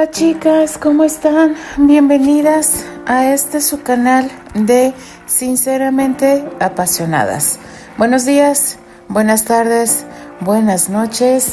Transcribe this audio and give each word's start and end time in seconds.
Hola 0.00 0.12
chicas, 0.12 0.78
¿cómo 0.78 1.04
están? 1.04 1.56
Bienvenidas 1.76 2.86
a 3.04 3.34
este 3.34 3.60
su 3.60 3.82
canal 3.82 4.30
de 4.54 4.94
Sinceramente 5.26 6.42
Apasionadas. 6.58 7.58
Buenos 7.98 8.24
días, 8.24 8.78
buenas 9.08 9.44
tardes, 9.44 10.06
buenas 10.40 10.88
noches. 10.88 11.52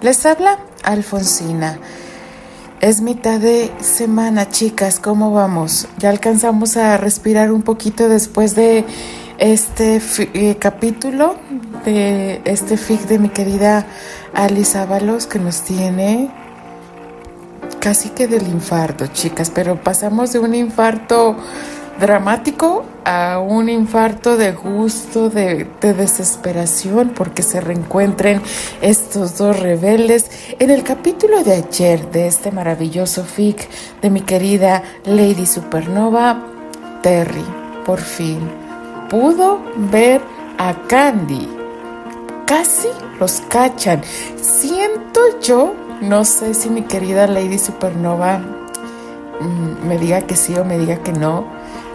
Les 0.00 0.24
habla 0.24 0.58
Alfonsina. 0.82 1.78
Es 2.80 3.02
mitad 3.02 3.38
de 3.38 3.70
semana, 3.82 4.48
chicas, 4.48 4.98
¿cómo 4.98 5.30
vamos? 5.30 5.86
Ya 5.98 6.08
alcanzamos 6.08 6.78
a 6.78 6.96
respirar 6.96 7.52
un 7.52 7.60
poquito 7.60 8.08
después 8.08 8.54
de 8.54 8.86
este 9.36 10.00
eh, 10.32 10.56
capítulo 10.58 11.36
de 11.84 12.40
este 12.46 12.78
fic 12.78 13.02
de 13.02 13.18
mi 13.18 13.28
querida 13.28 13.84
Alice 14.32 14.78
Ábalos 14.78 15.26
que 15.26 15.38
nos 15.38 15.60
tiene 15.60 16.30
casi 17.82 18.10
que 18.10 18.28
del 18.28 18.46
infarto, 18.46 19.08
chicas, 19.08 19.50
pero 19.50 19.74
pasamos 19.74 20.32
de 20.32 20.38
un 20.38 20.54
infarto 20.54 21.36
dramático 21.98 22.84
a 23.04 23.40
un 23.40 23.68
infarto 23.68 24.36
de 24.36 24.52
gusto, 24.52 25.28
de, 25.30 25.66
desesperación, 25.80 27.10
porque 27.12 27.42
se 27.42 27.60
reencuentren 27.60 28.40
estos 28.82 29.36
dos 29.36 29.58
rebeldes. 29.58 30.30
En 30.60 30.70
el 30.70 30.84
capítulo 30.84 31.42
de 31.42 31.54
ayer 31.54 32.08
de 32.12 32.28
este 32.28 32.52
maravilloso 32.52 33.24
fic 33.24 33.68
de 34.00 34.10
mi 34.10 34.20
querida 34.20 34.84
Lady 35.04 35.44
Supernova, 35.44 36.40
Terry, 37.02 37.44
por 37.84 37.98
fin, 37.98 38.38
pudo 39.10 39.60
ver 39.90 40.20
a 40.56 40.72
Candy. 40.86 41.48
Casi 42.46 42.88
los 43.18 43.40
cachan. 43.48 44.02
Siento 44.40 45.20
yo 45.40 45.81
no 46.02 46.24
sé 46.24 46.54
si 46.54 46.68
mi 46.68 46.82
querida 46.82 47.26
Lady 47.26 47.58
Supernova 47.58 48.38
mm, 48.38 49.86
me 49.86 49.98
diga 49.98 50.22
que 50.22 50.36
sí 50.36 50.54
o 50.56 50.64
me 50.64 50.78
diga 50.78 50.96
que 50.96 51.12
no. 51.12 51.46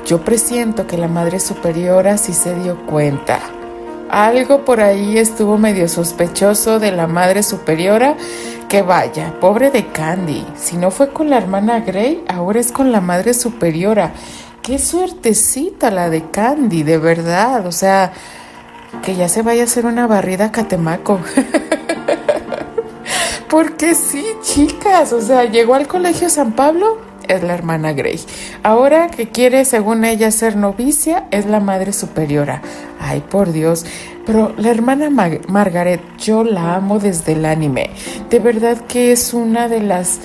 Yo 0.05 0.21
presiento 0.21 0.87
que 0.87 0.97
la 0.97 1.09
Madre 1.09 1.39
Superiora 1.39 2.17
sí 2.17 2.33
se 2.33 2.55
dio 2.55 2.85
cuenta. 2.85 3.39
Algo 4.09 4.63
por 4.63 4.79
ahí 4.79 5.17
estuvo 5.17 5.57
medio 5.57 5.89
sospechoso 5.89 6.79
de 6.79 6.93
la 6.93 7.07
Madre 7.07 7.43
Superiora. 7.43 8.15
Que 8.69 8.81
vaya, 8.81 9.33
pobre 9.41 9.69
de 9.71 9.87
Candy. 9.87 10.45
Si 10.55 10.77
no 10.77 10.91
fue 10.91 11.09
con 11.09 11.29
la 11.29 11.37
hermana 11.37 11.81
Grey, 11.81 12.23
ahora 12.29 12.61
es 12.61 12.71
con 12.71 12.93
la 12.93 13.01
Madre 13.01 13.33
Superiora. 13.33 14.13
Qué 14.61 14.79
suertecita 14.79 15.91
la 15.91 16.09
de 16.09 16.29
Candy, 16.29 16.83
de 16.83 16.97
verdad. 16.97 17.65
O 17.67 17.73
sea, 17.73 18.13
que 19.03 19.15
ya 19.15 19.27
se 19.27 19.41
vaya 19.41 19.63
a 19.63 19.65
hacer 19.65 19.85
una 19.85 20.07
barrida 20.07 20.45
a 20.45 20.51
Catemaco. 20.51 21.19
Porque 23.49 23.95
sí, 23.95 24.25
chicas, 24.41 25.13
o 25.13 25.21
sea, 25.21 25.45
llegó 25.45 25.75
al 25.75 25.87
colegio 25.87 26.29
San 26.29 26.53
Pablo, 26.53 26.97
es 27.27 27.43
la 27.43 27.53
hermana 27.53 27.93
Grey. 27.93 28.19
Ahora 28.63 29.09
que 29.09 29.29
quiere, 29.29 29.65
según 29.65 30.03
ella, 30.05 30.31
ser 30.31 30.55
novicia, 30.55 31.27
es 31.31 31.45
la 31.45 31.59
madre 31.59 31.93
superiora. 31.93 32.61
Ay, 32.99 33.21
por 33.21 33.51
Dios. 33.51 33.85
Pero 34.25 34.53
la 34.57 34.69
hermana 34.69 35.09
Margaret, 35.09 36.01
yo 36.17 36.43
la 36.43 36.75
amo 36.75 36.99
desde 36.99 37.33
el 37.33 37.45
anime. 37.45 37.91
De 38.29 38.39
verdad 38.39 38.81
que 38.85 39.11
es 39.11 39.33
una 39.33 39.69
de 39.69 39.81
las 39.81 40.19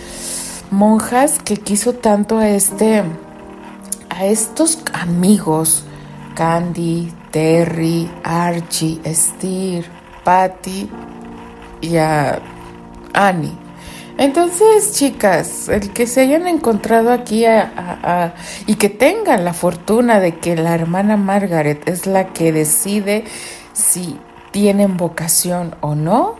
monjas 0.71 1.39
que 1.39 1.57
quiso 1.57 1.93
tanto 1.93 2.39
a 2.39 2.49
este, 2.49 3.03
a 4.09 4.25
estos 4.25 4.81
amigos, 4.93 5.85
Candy, 6.35 7.13
Terry, 7.31 8.11
Archie, 8.25 9.01
Steer, 9.07 9.85
Patty 10.25 10.89
y 11.81 11.97
a 11.97 12.41
Annie. 13.13 13.57
Entonces, 14.19 14.93
chicas, 14.93 15.69
el 15.69 15.93
que 15.93 16.07
se 16.07 16.21
hayan 16.21 16.47
encontrado 16.47 17.13
aquí 17.13 17.45
y 18.67 18.75
que 18.75 18.89
tengan 18.89 19.45
la 19.45 19.55
fortuna 19.55 20.21
de 20.21 20.37
que 20.37 20.55
la 20.55 20.75
hermana 20.75 21.17
Margaret 21.17 21.89
es 21.89 22.07
la 22.07 22.33
que 22.33 22.53
decide 22.53 23.25
si 23.73 24.19
tienen 24.51 24.97
vocación 24.99 25.75
o 25.81 25.95
no, 25.95 26.37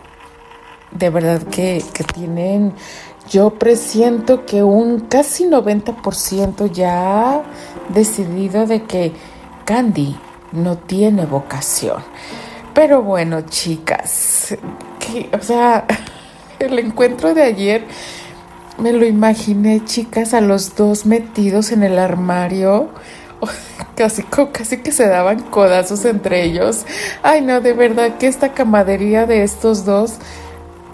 de 0.91 1.09
verdad 1.09 1.41
que, 1.43 1.83
que 1.93 2.03
tienen, 2.03 2.73
yo 3.29 3.49
presiento 3.51 4.45
que 4.45 4.61
un 4.61 5.01
casi 5.01 5.45
90% 5.45 6.71
ya 6.71 7.31
ha 7.31 7.41
decidido 7.89 8.67
de 8.67 8.83
que 8.83 9.13
Candy 9.65 10.15
no 10.51 10.77
tiene 10.77 11.25
vocación. 11.25 12.03
Pero 12.73 13.01
bueno, 13.01 13.41
chicas, 13.41 14.55
o 15.33 15.43
sea... 15.43 15.85
El 16.63 16.79
encuentro 16.79 17.33
de 17.33 17.43
ayer 17.43 17.83
me 18.77 18.93
lo 18.93 19.05
imaginé, 19.05 19.83
chicas, 19.83 20.33
a 20.33 20.39
los 20.39 20.75
dos 20.75 21.05
metidos 21.05 21.71
en 21.71 21.83
el 21.83 21.99
armario. 21.99 22.89
Casi, 23.95 24.23
casi 24.23 24.77
que 24.77 24.91
se 24.91 25.07
daban 25.07 25.41
codazos 25.41 26.05
entre 26.05 26.43
ellos. 26.43 26.85
Ay, 27.21 27.41
no, 27.41 27.61
de 27.61 27.73
verdad 27.73 28.17
que 28.17 28.25
esta 28.25 28.53
camadería 28.53 29.27
de 29.27 29.43
estos 29.43 29.85
dos 29.85 30.15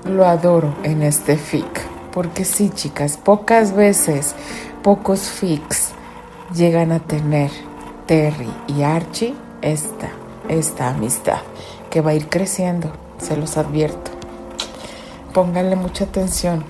lo 0.04 0.26
adoro 0.26 0.76
en 0.84 1.04
este 1.04 1.38
fic. 1.38 1.66
Porque 2.12 2.44
sí, 2.44 2.72
chicas, 2.72 3.16
pocas 3.16 3.74
veces, 3.74 4.36
pocos 4.84 5.30
fics 5.30 5.92
llegan 6.54 6.92
a 6.92 7.00
tener 7.00 7.52
Terry 8.06 8.52
y 8.68 8.82
Archie 8.82 9.36
esta, 9.62 10.10
esta 10.50 10.90
amistad 10.90 11.40
que 11.90 12.02
va 12.02 12.12
a 12.12 12.16
ir 12.16 12.28
creciendo, 12.28 12.92
se 13.20 13.38
los 13.38 13.56
advierto. 13.56 14.19
Pónganle 15.34 15.76
mucha 15.76 16.06
atención. 16.06 16.64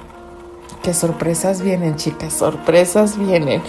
Que 0.84 0.94
sorpresas 0.94 1.62
vienen, 1.62 1.96
chicas, 1.96 2.34
sorpresas 2.34 3.18
vienen. 3.18 3.62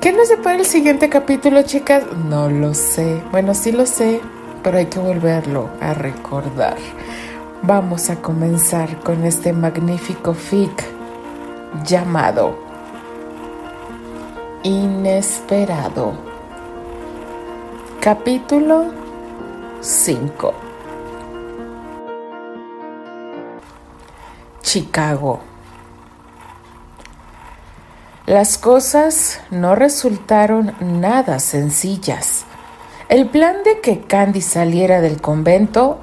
¿Qué 0.00 0.12
nos 0.12 0.28
depara 0.28 0.58
el 0.58 0.66
siguiente 0.66 1.08
capítulo, 1.08 1.62
chicas? 1.62 2.04
No 2.28 2.50
lo 2.50 2.74
sé. 2.74 3.22
Bueno, 3.30 3.54
sí 3.54 3.72
lo 3.72 3.86
sé, 3.86 4.20
pero 4.62 4.78
hay 4.78 4.86
que 4.86 4.98
volverlo 4.98 5.70
a 5.80 5.94
recordar. 5.94 6.76
Vamos 7.62 8.10
a 8.10 8.16
comenzar 8.16 9.00
con 9.00 9.24
este 9.24 9.54
magnífico 9.54 10.34
fic 10.34 10.84
llamado 11.86 12.58
Inesperado. 14.62 16.12
Capítulo 18.00 18.92
5. 19.80 20.63
Chicago. 24.64 25.40
Las 28.26 28.56
cosas 28.56 29.40
no 29.50 29.74
resultaron 29.74 30.74
nada 30.80 31.38
sencillas. 31.38 32.46
El 33.10 33.28
plan 33.28 33.56
de 33.62 33.80
que 33.80 34.00
Candy 34.00 34.40
saliera 34.40 35.02
del 35.02 35.20
convento 35.20 36.00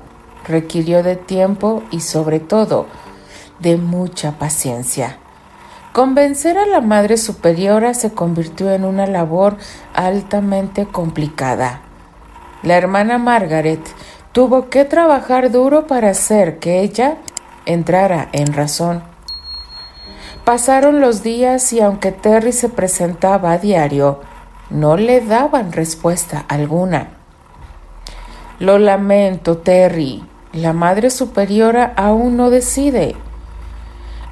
requirió 0.48 1.02
de 1.02 1.16
tiempo 1.16 1.82
y 1.90 2.02
sobre 2.02 2.40
todo 2.40 2.86
de 3.60 3.78
mucha 3.78 4.38
paciencia. 4.38 5.18
Convencer 5.92 6.60
a 6.60 6.68
la 6.68 6.82
Madre 6.82 7.18
Superiora 7.18 7.96
se 7.96 8.12
convirtió 8.12 8.72
en 8.72 8.86
una 8.86 9.08
labor 9.08 9.58
altamente 9.96 10.86
complicada. 10.86 11.82
La 12.62 12.78
hermana 12.78 13.18
Margaret 13.18 13.82
tuvo 14.32 14.70
que 14.70 14.86
trabajar 14.86 15.52
duro 15.52 15.88
para 15.88 16.12
hacer 16.12 16.60
que 16.60 16.82
ella 16.82 17.18
entrara 17.66 18.30
en 18.32 18.53
razón. 18.53 19.03
Pasaron 20.46 21.02
los 21.02 21.22
días 21.22 21.72
y 21.72 21.82
aunque 21.82 22.12
Terry 22.12 22.52
se 22.52 22.68
presentaba 22.68 23.52
a 23.52 23.58
diario, 23.58 24.22
no 24.70 24.97
le 24.97 25.22
daban 25.22 25.72
respuesta 25.72 26.46
alguna. 26.47 27.09
Lo 28.59 28.80
lamento, 28.80 29.58
Terry. 29.58 30.24
La 30.53 30.74
Madre 30.74 31.09
Superiora 31.09 31.94
aún 31.96 32.38
no 32.38 32.50
decide. 32.50 33.16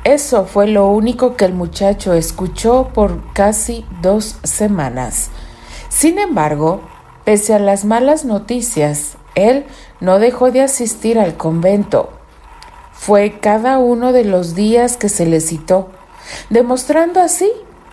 Eso 0.03 0.45
fue 0.45 0.67
lo 0.67 0.87
único 0.87 1.35
que 1.35 1.45
el 1.45 1.53
muchacho 1.53 2.13
escuchó 2.13 2.89
por 2.93 3.33
casi 3.33 3.85
dos 4.01 4.37
semanas. 4.43 5.29
Sin 5.89 6.19
embargo, 6.19 6.81
pese 7.23 7.53
a 7.53 7.59
las 7.59 7.85
malas 7.85 8.25
noticias, 8.25 9.17
él 9.35 9.65
no 9.99 10.19
dejó 10.19 10.51
de 10.51 10.61
asistir 10.61 11.19
al 11.19 11.35
convento 11.37 12.18
fue 12.99 13.39
cada 13.39 13.77
uno 13.77 14.11
de 14.11 14.25
los 14.25 14.55
días 14.55 14.97
que 14.97 15.07
se 15.07 15.25
le 15.25 15.39
citó, 15.39 15.87
demostrando 16.49 17.21
así 17.21 17.49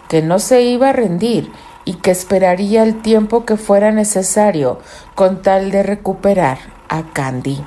que 0.09 0.21
no 0.21 0.41
se 0.41 0.63
iba 0.63 0.89
a 0.89 0.93
rendir 0.93 1.53
y 1.85 1.95
que 1.95 2.11
esperaría 2.11 2.83
el 2.83 3.01
tiempo 3.03 3.45
que 3.45 3.57
fuera 3.57 3.93
necesario 3.93 4.81
con 5.15 5.43
tal 5.43 5.71
de 5.71 5.85
recuperar 5.85 6.59
a 6.89 7.05
Candy. 7.13 7.65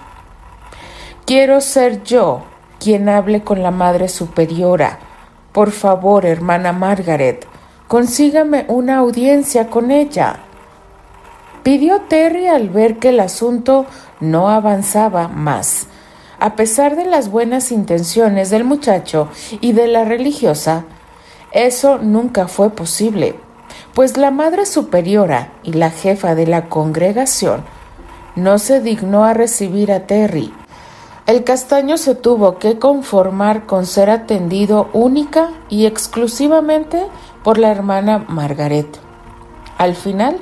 Quiero 1.26 1.62
ser 1.62 2.04
yo 2.04 2.44
quien 2.78 3.08
hable 3.08 3.42
con 3.42 3.64
la 3.64 3.72
Madre 3.72 4.10
Superiora. 4.10 5.00
Por 5.54 5.72
favor, 5.72 6.26
hermana 6.26 6.74
Margaret, 6.74 7.48
consígame 7.88 8.66
una 8.68 8.98
audiencia 8.98 9.70
con 9.70 9.92
ella. 9.92 10.40
Pidió 11.64 12.02
Terry 12.02 12.48
al 12.48 12.68
ver 12.68 12.98
que 13.00 13.10
el 13.10 13.22
asunto 13.22 13.86
no 14.20 14.50
avanzaba 14.50 15.30
más 15.30 15.88
a 16.40 16.56
pesar 16.56 16.96
de 16.96 17.06
las 17.06 17.30
buenas 17.30 17.72
intenciones 17.72 18.50
del 18.50 18.64
muchacho 18.64 19.30
y 19.62 19.74
de 19.74 19.88
la 19.88 20.06
religiosa, 20.06 20.86
eso 21.52 21.98
nunca 21.98 22.48
fue 22.48 22.70
posible, 22.70 23.36
pues 23.94 24.18
la 24.18 24.32
Madre 24.32 24.66
Superiora 24.66 25.52
y 25.64 25.74
la 25.74 25.90
jefa 25.90 26.36
de 26.36 26.48
la 26.48 26.70
congregación 26.70 27.64
no 28.36 28.60
se 28.60 28.82
dignó 28.82 29.26
a 29.26 29.34
recibir 29.34 29.92
a 29.92 30.06
Terry. 30.08 30.54
El 31.26 31.44
castaño 31.44 31.98
se 31.98 32.16
tuvo 32.16 32.58
que 32.58 32.80
conformar 32.80 33.66
con 33.66 33.86
ser 33.86 34.10
atendido 34.10 34.90
única 34.94 35.52
y 35.70 35.86
exclusivamente 35.86 37.06
por 37.44 37.58
la 37.58 37.70
hermana 37.70 38.26
Margaret. 38.28 39.00
Al 39.78 39.96
final, 39.96 40.38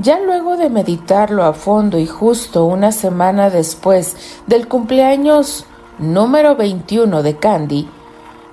ya 0.00 0.18
luego 0.18 0.56
de 0.56 0.70
meditarlo 0.70 1.44
a 1.44 1.52
fondo 1.52 1.98
y 1.98 2.06
justo 2.06 2.64
una 2.64 2.90
semana 2.90 3.50
después 3.50 4.16
del 4.46 4.66
cumpleaños 4.66 5.66
número 5.98 6.56
21 6.56 7.22
de 7.22 7.36
Candy, 7.36 7.88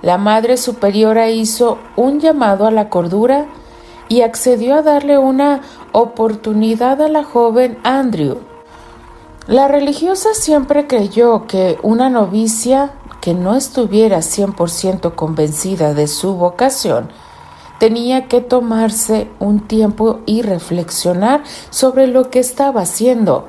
la 0.02 0.18
Madre 0.18 0.58
Superiora 0.58 1.30
hizo 1.30 1.78
un 1.96 2.20
llamado 2.20 2.66
a 2.66 2.70
la 2.70 2.90
cordura 2.90 3.46
y 4.08 4.20
accedió 4.20 4.76
a 4.76 4.82
darle 4.82 5.16
una 5.16 5.62
oportunidad 5.92 7.00
a 7.00 7.08
la 7.08 7.24
joven 7.24 7.78
Andrew. 7.82 8.38
La 9.46 9.68
religiosa 9.68 10.34
siempre 10.34 10.86
creyó 10.86 11.46
que 11.46 11.78
una 11.82 12.10
novicia 12.10 12.92
que 13.22 13.32
no 13.32 13.56
estuviera 13.56 14.18
100% 14.18 15.14
convencida 15.14 15.94
de 15.94 16.08
su 16.08 16.34
vocación 16.34 17.08
tenía 17.78 18.28
que 18.28 18.40
tomarse 18.40 19.30
un 19.38 19.60
tiempo 19.60 20.20
y 20.26 20.42
reflexionar 20.42 21.42
sobre 21.70 22.06
lo 22.06 22.30
que 22.30 22.40
estaba 22.40 22.82
haciendo. 22.82 23.46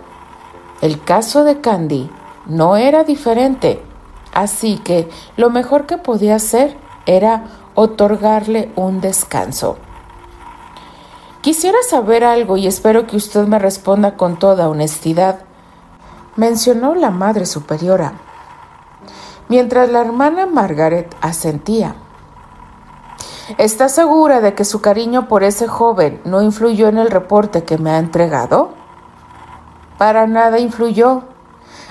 El 0.82 1.02
caso 1.02 1.44
de 1.44 1.60
Candy 1.62 2.10
no 2.46 2.78
era 2.78 3.04
diferente, 3.04 3.82
así 4.34 4.78
que 4.78 5.10
lo 5.36 5.50
mejor 5.50 5.86
que 5.86 5.98
podía 5.98 6.36
hacer 6.36 6.78
era 7.06 7.46
otorgarle 7.76 8.72
un 8.76 9.02
descanso. 9.02 9.78
Quisiera 11.42 11.78
saber 11.90 12.24
algo 12.24 12.58
y 12.58 12.68
espero 12.68 13.08
que 13.08 13.16
usted 13.16 13.48
me 13.48 13.60
responda 13.60 14.18
con 14.18 14.38
toda 14.38 14.70
honestidad, 14.70 15.40
mencionó 16.36 16.96
la 16.96 17.12
Madre 17.12 17.46
Superiora, 17.46 18.14
mientras 19.48 19.90
la 19.90 20.02
hermana 20.02 20.46
Margaret 20.46 21.16
asentía. 21.22 21.96
¿Está 23.58 23.90
segura 23.90 24.42
de 24.42 24.54
que 24.54 24.64
su 24.64 24.80
cariño 24.80 25.28
por 25.28 25.44
ese 25.44 25.68
joven 25.68 26.22
no 26.24 26.44
influyó 26.44 26.88
en 26.88 27.00
el 27.00 27.10
reporte 27.10 27.64
que 27.64 27.80
me 27.80 27.90
ha 27.90 27.98
entregado? 27.98 28.70
Para 29.98 30.28
nada 30.28 30.60
influyó. 30.60 31.24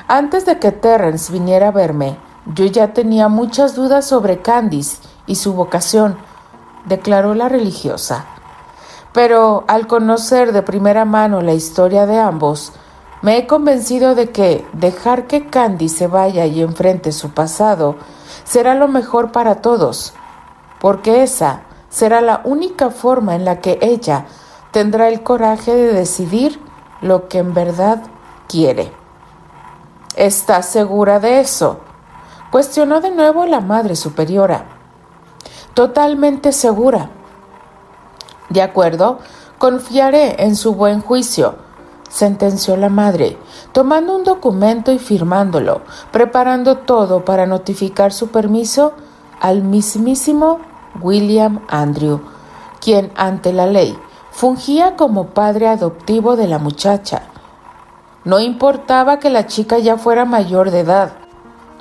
Antes 0.06 0.46
de 0.46 0.60
que 0.60 0.70
Terrence 0.70 1.32
viniera 1.32 1.68
a 1.68 1.72
verme, 1.72 2.16
yo 2.54 2.64
ya 2.64 2.92
tenía 2.92 3.28
muchas 3.28 3.74
dudas 3.74 4.06
sobre 4.06 4.40
Candice 4.40 4.98
y 5.26 5.34
su 5.34 5.52
vocación, 5.52 6.16
declaró 6.86 7.34
la 7.34 7.48
religiosa. 7.48 8.24
Pero 9.12 9.64
al 9.66 9.88
conocer 9.88 10.52
de 10.52 10.62
primera 10.62 11.04
mano 11.04 11.42
la 11.42 11.54
historia 11.54 12.06
de 12.06 12.20
ambos, 12.20 12.72
me 13.20 13.36
he 13.36 13.48
convencido 13.48 14.14
de 14.14 14.30
que 14.30 14.64
dejar 14.74 15.26
que 15.26 15.46
Candy 15.46 15.88
se 15.88 16.06
vaya 16.06 16.46
y 16.46 16.62
enfrente 16.62 17.10
su 17.10 17.30
pasado 17.30 17.96
será 18.44 18.76
lo 18.76 18.86
mejor 18.86 19.32
para 19.32 19.56
todos 19.56 20.14
porque 20.80 21.22
esa 21.22 21.62
será 21.88 22.20
la 22.20 22.42
única 22.44 22.90
forma 22.90 23.34
en 23.34 23.44
la 23.44 23.60
que 23.60 23.78
ella 23.80 24.26
tendrá 24.70 25.08
el 25.08 25.22
coraje 25.22 25.74
de 25.74 25.92
decidir 25.92 26.60
lo 27.00 27.28
que 27.28 27.38
en 27.38 27.54
verdad 27.54 28.02
quiere. 28.48 28.92
¿Estás 30.16 30.66
segura 30.66 31.20
de 31.20 31.40
eso? 31.40 31.80
cuestionó 32.50 33.00
de 33.00 33.10
nuevo 33.10 33.46
la 33.46 33.60
Madre 33.60 33.96
Superiora. 33.96 34.64
Totalmente 35.74 36.52
segura. 36.52 37.10
De 38.48 38.62
acuerdo, 38.62 39.18
confiaré 39.58 40.42
en 40.42 40.56
su 40.56 40.74
buen 40.74 41.00
juicio, 41.00 41.56
sentenció 42.08 42.76
la 42.76 42.88
madre, 42.88 43.36
tomando 43.72 44.16
un 44.16 44.24
documento 44.24 44.92
y 44.92 44.98
firmándolo, 44.98 45.82
preparando 46.10 46.78
todo 46.78 47.24
para 47.24 47.46
notificar 47.46 48.12
su 48.12 48.28
permiso 48.28 48.94
al 49.40 49.62
mismísimo 49.62 50.60
William 51.00 51.60
Andrew, 51.68 52.20
quien 52.80 53.12
ante 53.16 53.52
la 53.52 53.66
ley 53.66 53.98
fungía 54.30 54.96
como 54.96 55.28
padre 55.28 55.68
adoptivo 55.68 56.36
de 56.36 56.46
la 56.46 56.58
muchacha. 56.58 57.22
No 58.24 58.40
importaba 58.40 59.18
que 59.18 59.30
la 59.30 59.46
chica 59.46 59.78
ya 59.78 59.96
fuera 59.96 60.24
mayor 60.24 60.70
de 60.70 60.80
edad, 60.80 61.12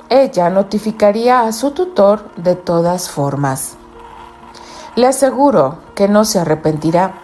ella 0.08 0.48
notificaría 0.48 1.42
a 1.42 1.52
su 1.52 1.72
tutor 1.72 2.34
de 2.36 2.54
todas 2.54 3.10
formas. 3.10 3.76
Le 4.96 5.06
aseguro 5.06 5.78
que 5.94 6.08
no 6.08 6.24
se 6.24 6.38
arrepentirá, 6.38 7.14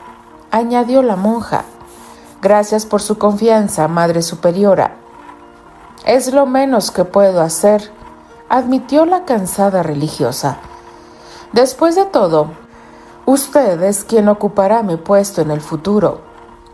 añadió 0.50 1.02
la 1.02 1.16
monja. 1.16 1.64
Gracias 2.42 2.84
por 2.84 3.00
su 3.00 3.18
confianza, 3.18 3.88
Madre 3.88 4.20
Superiora. 4.20 4.96
Es 6.04 6.32
lo 6.32 6.44
menos 6.44 6.90
que 6.90 7.04
puedo 7.04 7.40
hacer, 7.40 7.90
admitió 8.50 9.06
la 9.06 9.24
cansada 9.24 9.82
religiosa. 9.82 10.58
Después 11.54 11.94
de 11.94 12.04
todo, 12.04 12.48
usted 13.26 13.80
es 13.84 14.02
quien 14.02 14.28
ocupará 14.28 14.82
mi 14.82 14.96
puesto 14.96 15.40
en 15.40 15.52
el 15.52 15.60
futuro, 15.60 16.20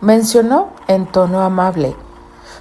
mencionó 0.01 0.69
en 0.89 1.05
tono 1.05 1.43
amable. 1.43 1.95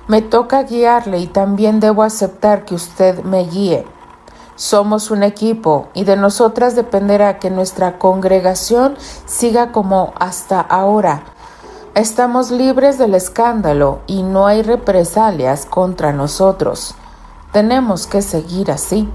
Me 0.10 0.22
toca 0.22 0.64
guiarle 0.64 1.20
y 1.20 1.28
también 1.28 1.80
debo 1.80 2.04
aceptar 2.04 2.66
que 2.66 2.76
usted 2.76 3.24
me 3.24 3.46
guíe. 3.46 3.86
Somos 4.58 5.12
un 5.12 5.24
equipo 5.24 5.88
y 5.94 6.04
de 6.04 6.18
nosotras 6.18 6.76
dependerá 6.76 7.40
que 7.40 7.50
nuestra 7.50 7.98
congregación 7.98 8.98
siga 9.26 9.72
como 9.72 10.12
hasta 10.20 10.60
ahora. 10.60 11.24
Estamos 11.96 12.52
libres 12.52 12.98
del 12.98 13.16
escándalo 13.16 14.00
y 14.08 14.24
no 14.24 14.46
hay 14.46 14.62
represalias 14.62 15.66
contra 15.66 16.12
nosotros. 16.12 16.96
Tenemos 17.54 18.08
que 18.08 18.22
seguir 18.22 18.72
así. 18.72 19.08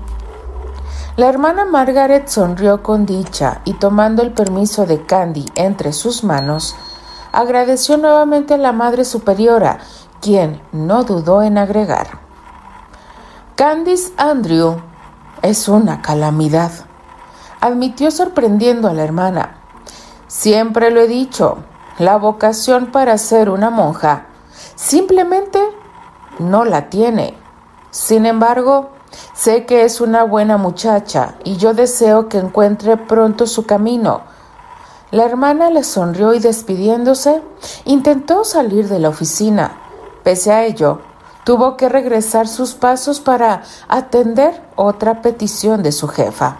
La 1.16 1.28
hermana 1.28 1.64
Margaret 1.64 2.26
sonrió 2.26 2.82
con 2.82 3.06
dicha 3.06 3.60
y 3.64 3.74
tomando 3.74 4.20
el 4.22 4.32
permiso 4.32 4.84
de 4.84 5.06
Candy 5.06 5.44
entre 5.54 5.92
sus 5.92 6.24
manos, 6.24 6.74
agradeció 7.30 7.96
nuevamente 7.96 8.54
a 8.54 8.58
la 8.58 8.72
Madre 8.72 9.04
Superiora, 9.04 9.78
quien 10.20 10.60
no 10.72 11.04
dudó 11.04 11.42
en 11.42 11.56
agregar. 11.56 12.18
Candice 13.54 14.12
Andrew 14.16 14.82
es 15.42 15.68
una 15.68 16.02
calamidad, 16.02 16.72
admitió 17.60 18.10
sorprendiendo 18.10 18.88
a 18.88 18.92
la 18.92 19.04
hermana. 19.04 19.58
Siempre 20.26 20.90
lo 20.90 21.00
he 21.00 21.06
dicho, 21.06 21.58
la 21.98 22.16
vocación 22.16 22.90
para 22.90 23.18
ser 23.18 23.50
una 23.50 23.70
monja 23.70 24.26
simplemente 24.74 25.60
no 26.40 26.64
la 26.64 26.90
tiene. 26.90 27.38
Sin 27.92 28.26
embargo, 28.26 28.90
Sé 29.34 29.66
que 29.66 29.84
es 29.84 30.00
una 30.00 30.24
buena 30.24 30.56
muchacha 30.56 31.34
y 31.44 31.56
yo 31.56 31.74
deseo 31.74 32.28
que 32.28 32.38
encuentre 32.38 32.96
pronto 32.96 33.46
su 33.46 33.66
camino. 33.66 34.22
La 35.10 35.24
hermana 35.24 35.70
le 35.70 35.84
sonrió 35.84 36.34
y 36.34 36.38
despidiéndose, 36.38 37.42
intentó 37.84 38.44
salir 38.44 38.88
de 38.88 38.98
la 38.98 39.10
oficina. 39.10 39.76
Pese 40.22 40.52
a 40.52 40.64
ello, 40.64 41.00
tuvo 41.44 41.76
que 41.76 41.88
regresar 41.88 42.48
sus 42.48 42.74
pasos 42.74 43.20
para 43.20 43.62
atender 43.88 44.60
otra 44.76 45.22
petición 45.22 45.82
de 45.82 45.92
su 45.92 46.08
jefa. 46.08 46.56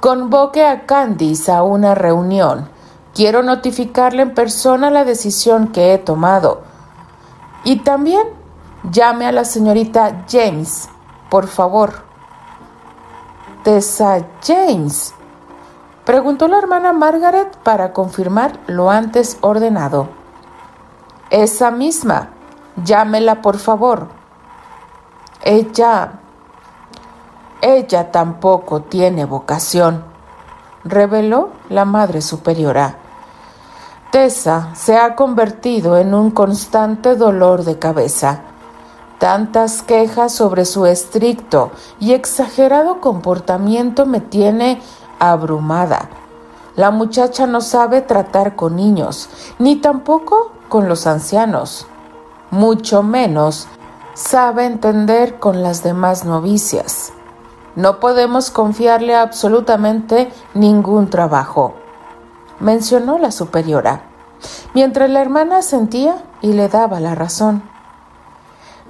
Convoque 0.00 0.64
a 0.64 0.84
Candice 0.86 1.52
a 1.52 1.62
una 1.62 1.94
reunión. 1.94 2.68
Quiero 3.14 3.42
notificarle 3.42 4.22
en 4.22 4.34
persona 4.34 4.90
la 4.90 5.04
decisión 5.04 5.68
que 5.68 5.94
he 5.94 5.98
tomado. 5.98 6.62
Y 7.64 7.80
también 7.80 8.26
llame 8.90 9.26
a 9.26 9.32
la 9.32 9.44
señorita 9.44 10.24
James 10.28 10.88
por 11.32 11.46
favor. 11.46 11.94
Tessa 13.64 14.22
James, 14.46 15.14
preguntó 16.04 16.46
la 16.46 16.58
hermana 16.58 16.92
Margaret 16.92 17.56
para 17.62 17.94
confirmar 17.94 18.60
lo 18.66 18.90
antes 18.90 19.38
ordenado. 19.40 20.10
Esa 21.30 21.70
misma, 21.70 22.28
llámela 22.84 23.40
por 23.40 23.56
favor. 23.56 24.08
Ella... 25.42 26.20
Ella 27.62 28.10
tampoco 28.10 28.82
tiene 28.82 29.24
vocación, 29.24 30.04
reveló 30.84 31.48
la 31.70 31.86
Madre 31.86 32.20
Superiora. 32.20 32.96
Tessa 34.10 34.74
se 34.74 34.98
ha 34.98 35.16
convertido 35.16 35.96
en 35.96 36.12
un 36.12 36.30
constante 36.32 37.16
dolor 37.16 37.64
de 37.64 37.78
cabeza 37.78 38.51
Tantas 39.22 39.82
quejas 39.82 40.32
sobre 40.32 40.64
su 40.64 40.84
estricto 40.84 41.70
y 42.00 42.12
exagerado 42.12 43.00
comportamiento 43.00 44.04
me 44.04 44.18
tiene 44.18 44.82
abrumada. 45.20 46.08
La 46.74 46.90
muchacha 46.90 47.46
no 47.46 47.60
sabe 47.60 48.00
tratar 48.00 48.56
con 48.56 48.74
niños, 48.74 49.28
ni 49.60 49.76
tampoco 49.76 50.50
con 50.68 50.88
los 50.88 51.06
ancianos, 51.06 51.86
mucho 52.50 53.04
menos 53.04 53.68
sabe 54.14 54.64
entender 54.66 55.38
con 55.38 55.62
las 55.62 55.84
demás 55.84 56.24
novicias. 56.24 57.12
No 57.76 58.00
podemos 58.00 58.50
confiarle 58.50 59.14
absolutamente 59.14 60.32
ningún 60.52 61.10
trabajo, 61.10 61.74
mencionó 62.58 63.18
la 63.18 63.30
superiora, 63.30 64.02
mientras 64.74 65.08
la 65.10 65.20
hermana 65.20 65.62
sentía 65.62 66.24
y 66.40 66.54
le 66.54 66.68
daba 66.68 66.98
la 66.98 67.14
razón. 67.14 67.71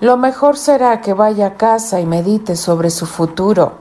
Lo 0.03 0.17
mejor 0.17 0.59
será 0.59 1.01
que 1.01 1.15
vaya 1.15 1.47
a 1.47 1.55
casa 1.55 2.01
y 2.01 2.07
medite 2.07 2.57
sobre 2.57 2.91
su 2.91 3.07
futuro, 3.07 3.75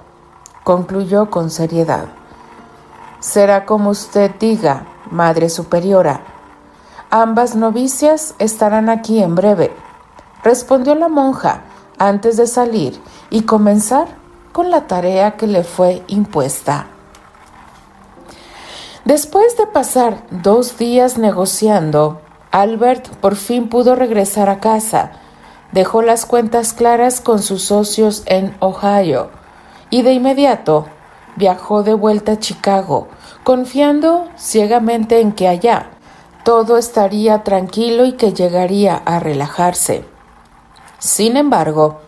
concluyó 0.63 1.31
con 1.31 1.49
seriedad. 1.49 2.09
Será 3.19 3.65
como 3.65 3.89
usted 3.89 4.29
diga, 4.39 4.85
Madre 5.09 5.49
Superiora. 5.49 6.21
Ambas 7.09 7.55
novicias 7.55 8.35
estarán 8.37 8.87
aquí 8.87 9.23
en 9.23 9.33
breve, 9.33 9.73
respondió 10.43 10.93
la 10.93 11.07
monja 11.07 11.61
antes 11.97 12.37
de 12.37 12.45
salir 12.45 13.01
y 13.31 13.41
comenzar 13.41 14.07
con 14.51 14.69
la 14.69 14.85
tarea 14.85 15.37
que 15.37 15.47
le 15.47 15.63
fue 15.63 16.03
impuesta. 16.05 16.85
Después 19.05 19.57
de 19.57 19.65
pasar 19.65 20.21
dos 20.29 20.77
días 20.77 21.17
negociando, 21.17 22.21
Albert 22.51 23.07
por 23.15 23.35
fin 23.35 23.69
pudo 23.69 23.95
regresar 23.95 24.49
a 24.49 24.59
casa 24.59 25.13
dejó 25.71 26.01
las 26.01 26.25
cuentas 26.25 26.73
claras 26.73 27.21
con 27.21 27.41
sus 27.41 27.63
socios 27.63 28.23
en 28.25 28.55
Ohio 28.59 29.29
y 29.89 30.01
de 30.01 30.13
inmediato 30.13 30.87
viajó 31.35 31.83
de 31.83 31.93
vuelta 31.93 32.33
a 32.33 32.39
Chicago, 32.39 33.07
confiando 33.43 34.27
ciegamente 34.37 35.21
en 35.21 35.31
que 35.31 35.47
allá 35.47 35.91
todo 36.43 36.77
estaría 36.77 37.43
tranquilo 37.43 38.05
y 38.05 38.13
que 38.13 38.33
llegaría 38.33 38.95
a 39.05 39.19
relajarse. 39.19 40.05
Sin 40.99 41.37
embargo, 41.37 42.01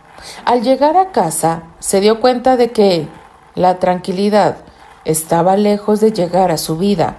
al 0.46 0.62
llegar 0.62 0.98
a 0.98 1.12
casa 1.12 1.63
se 1.79 2.00
dio 2.00 2.20
cuenta 2.20 2.58
de 2.58 2.72
que 2.72 3.08
la 3.55 3.79
tranquilidad 3.79 4.58
estaba 5.05 5.58
lejos 5.58 6.00
de 6.00 6.12
llegar 6.12 6.51
a 6.51 6.58
su 6.58 6.77
vida. 6.77 7.17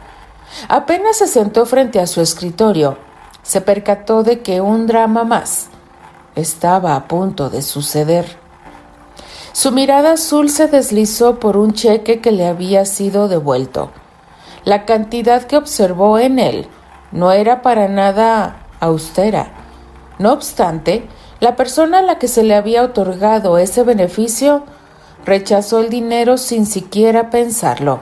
Apenas 0.69 1.19
se 1.19 1.27
sentó 1.27 1.67
frente 1.67 2.01
a 2.01 2.07
su 2.07 2.21
escritorio, 2.21 2.99
se 3.43 3.61
percató 3.61 4.23
de 4.23 4.41
que 4.41 4.61
un 4.61 4.87
drama 4.87 5.25
más 5.25 5.69
estaba 6.37 6.97
a 6.97 7.09
punto 7.09 7.51
de 7.51 7.63
suceder. 7.63 8.37
Su 9.53 9.71
mirada 9.71 10.13
azul 10.13 10.51
se 10.51 10.67
deslizó 10.67 11.39
por 11.39 11.57
un 11.57 11.75
cheque 11.75 12.21
que 12.21 12.33
le 12.33 12.47
había 12.47 12.85
sido 12.87 13.29
devuelto. 13.29 13.91
La 14.65 14.85
cantidad 14.85 15.45
que 15.45 15.57
observó 15.57 16.19
en 16.19 16.39
él 16.39 16.67
no 17.13 17.31
era 17.31 17.63
para 17.63 17.87
nada 17.87 18.67
austera. 18.81 19.53
No 20.19 20.33
obstante, 20.33 21.07
la 21.41 21.57
persona 21.57 21.99
a 21.99 22.03
la 22.03 22.19
que 22.19 22.29
se 22.29 22.43
le 22.43 22.55
había 22.55 22.83
otorgado 22.83 23.59
ese 23.59 23.83
beneficio 23.83 24.65
rechazó 25.25 25.81
el 25.81 25.89
dinero 25.89 26.37
sin 26.37 26.67
siquiera 26.67 27.31
pensarlo. 27.31 28.01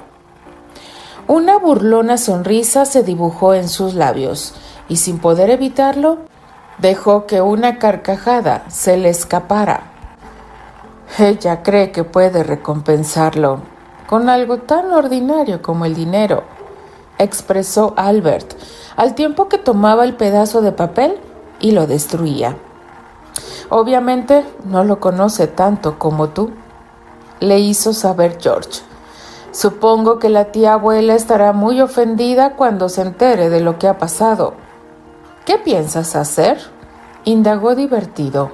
Una 1.28 1.58
burlona 1.58 2.18
sonrisa 2.18 2.84
se 2.84 3.02
dibujó 3.02 3.54
en 3.54 3.68
sus 3.68 3.94
labios, 3.94 4.54
y 4.88 4.96
sin 4.96 5.18
poder 5.18 5.50
evitarlo, 5.50 6.18
dejó 6.82 7.26
que 7.26 7.40
una 7.40 7.78
carcajada 7.78 8.64
se 8.68 8.96
le 8.96 9.08
escapara. 9.08 9.84
Ella 11.16 11.62
cree 11.62 11.92
que 11.92 12.02
puede 12.02 12.42
recompensarlo 12.42 13.60
con 14.08 14.28
algo 14.28 14.58
tan 14.58 14.92
ordinario 14.92 15.62
como 15.62 15.84
el 15.84 15.94
dinero, 15.94 16.42
expresó 17.18 17.94
Albert, 17.96 18.54
al 18.96 19.14
tiempo 19.14 19.48
que 19.48 19.58
tomaba 19.58 20.04
el 20.04 20.14
pedazo 20.14 20.60
de 20.60 20.72
papel 20.72 21.18
y 21.60 21.70
lo 21.70 21.86
destruía. 21.86 22.56
Obviamente 23.68 24.44
no 24.64 24.82
lo 24.82 24.98
conoce 24.98 25.46
tanto 25.46 26.00
como 26.00 26.30
tú, 26.30 26.50
le 27.38 27.60
hizo 27.60 27.92
saber 27.92 28.38
George. 28.40 28.80
Supongo 29.52 30.18
que 30.18 30.28
la 30.28 30.46
tía 30.46 30.74
abuela 30.74 31.14
estará 31.14 31.52
muy 31.52 31.80
ofendida 31.80 32.56
cuando 32.56 32.88
se 32.88 33.02
entere 33.02 33.50
de 33.50 33.60
lo 33.60 33.78
que 33.78 33.86
ha 33.86 33.98
pasado. 33.98 34.54
¿Qué 35.44 35.58
piensas 35.58 36.14
hacer? 36.14 36.60
indagó 37.24 37.74
divertido. 37.74 38.52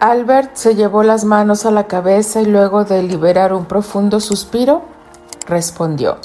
Albert 0.00 0.56
se 0.56 0.74
llevó 0.74 1.02
las 1.02 1.24
manos 1.24 1.66
a 1.66 1.70
la 1.70 1.86
cabeza 1.86 2.40
y 2.40 2.46
luego 2.46 2.84
de 2.84 3.02
liberar 3.02 3.52
un 3.52 3.66
profundo 3.66 4.20
suspiro, 4.20 4.82
respondió. 5.46 6.16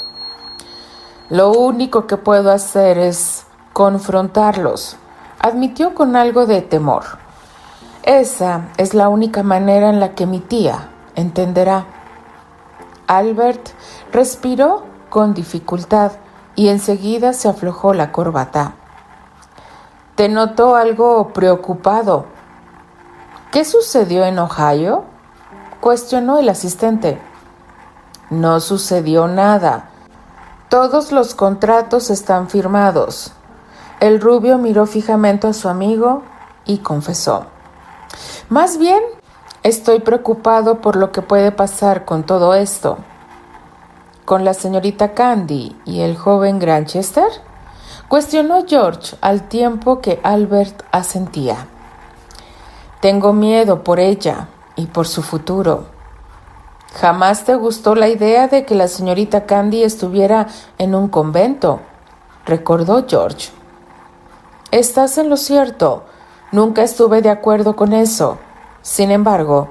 Lo 1.28 1.52
único 1.52 2.06
que 2.06 2.16
puedo 2.16 2.50
hacer 2.50 2.96
es 2.96 3.44
confrontarlos, 3.74 4.96
admitió 5.38 5.94
con 5.94 6.16
algo 6.16 6.46
de 6.46 6.62
temor. 6.62 7.04
Esa 8.04 8.68
es 8.78 8.94
la 8.94 9.10
única 9.10 9.42
manera 9.42 9.90
en 9.90 10.00
la 10.00 10.14
que 10.14 10.26
mi 10.26 10.40
tía 10.40 10.88
entenderá. 11.14 11.86
Albert 13.06 13.68
respiró 14.12 14.84
con 15.10 15.34
dificultad 15.34 16.12
y 16.56 16.68
enseguida 16.68 17.34
se 17.34 17.48
aflojó 17.48 17.92
la 17.92 18.12
corbata. 18.12 18.76
Te 20.14 20.28
notó 20.28 20.76
algo 20.76 21.32
preocupado. 21.32 22.26
¿Qué 23.50 23.64
sucedió 23.64 24.24
en 24.24 24.38
Ohio? 24.38 25.04
cuestionó 25.80 26.38
el 26.38 26.50
asistente. 26.50 27.18
No 28.28 28.60
sucedió 28.60 29.26
nada. 29.26 29.88
Todos 30.68 31.12
los 31.12 31.34
contratos 31.34 32.10
están 32.10 32.48
firmados. 32.48 33.32
El 34.00 34.20
rubio 34.20 34.58
miró 34.58 34.86
fijamente 34.86 35.46
a 35.46 35.52
su 35.54 35.68
amigo 35.68 36.22
y 36.66 36.78
confesó. 36.78 37.46
Más 38.50 38.76
bien, 38.76 39.02
estoy 39.62 40.00
preocupado 40.00 40.80
por 40.80 40.96
lo 40.96 41.10
que 41.10 41.22
puede 41.22 41.52
pasar 41.52 42.04
con 42.04 42.24
todo 42.24 42.54
esto. 42.54 42.98
¿Con 44.24 44.44
la 44.44 44.54
señorita 44.54 45.14
Candy 45.14 45.74
y 45.84 46.00
el 46.00 46.16
joven 46.16 46.58
Granchester? 46.58 47.28
Cuestionó 48.12 48.66
George 48.68 49.16
al 49.22 49.48
tiempo 49.48 50.02
que 50.02 50.20
Albert 50.22 50.82
asentía. 50.92 51.66
Tengo 53.00 53.32
miedo 53.32 53.82
por 53.82 54.00
ella 54.00 54.48
y 54.76 54.84
por 54.84 55.08
su 55.08 55.22
futuro. 55.22 55.86
Jamás 57.00 57.46
te 57.46 57.54
gustó 57.54 57.94
la 57.94 58.10
idea 58.10 58.48
de 58.48 58.66
que 58.66 58.74
la 58.74 58.88
señorita 58.88 59.46
Candy 59.46 59.82
estuviera 59.82 60.48
en 60.76 60.94
un 60.94 61.08
convento, 61.08 61.80
recordó 62.44 63.06
George. 63.08 63.48
Estás 64.70 65.16
en 65.16 65.30
lo 65.30 65.38
cierto. 65.38 66.02
Nunca 66.52 66.82
estuve 66.82 67.22
de 67.22 67.30
acuerdo 67.30 67.76
con 67.76 67.94
eso. 67.94 68.36
Sin 68.82 69.10
embargo, 69.10 69.70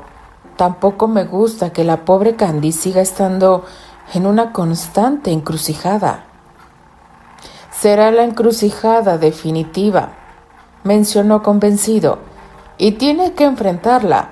tampoco 0.57 1.07
me 1.07 1.25
gusta 1.25 1.71
que 1.71 1.83
la 1.83 2.05
pobre 2.05 2.35
Candy 2.35 2.71
siga 2.71 3.01
estando 3.01 3.65
en 4.15 4.25
una 4.25 4.51
constante 4.51 5.29
encrucijada. 5.29 6.30
Será 7.81 8.11
la 8.11 8.25
encrucijada 8.25 9.17
definitiva, 9.17 10.09
mencionó 10.83 11.41
convencido, 11.41 12.19
y 12.77 12.91
tiene 12.91 13.33
que 13.33 13.43
enfrentarla. 13.43 14.29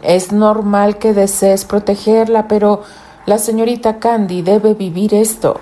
Es 0.00 0.30
normal 0.30 0.98
que 0.98 1.12
desees 1.12 1.64
protegerla, 1.64 2.46
pero 2.46 2.82
la 3.26 3.38
señorita 3.38 3.98
Candy 3.98 4.42
debe 4.42 4.74
vivir 4.74 5.12
esto. 5.12 5.58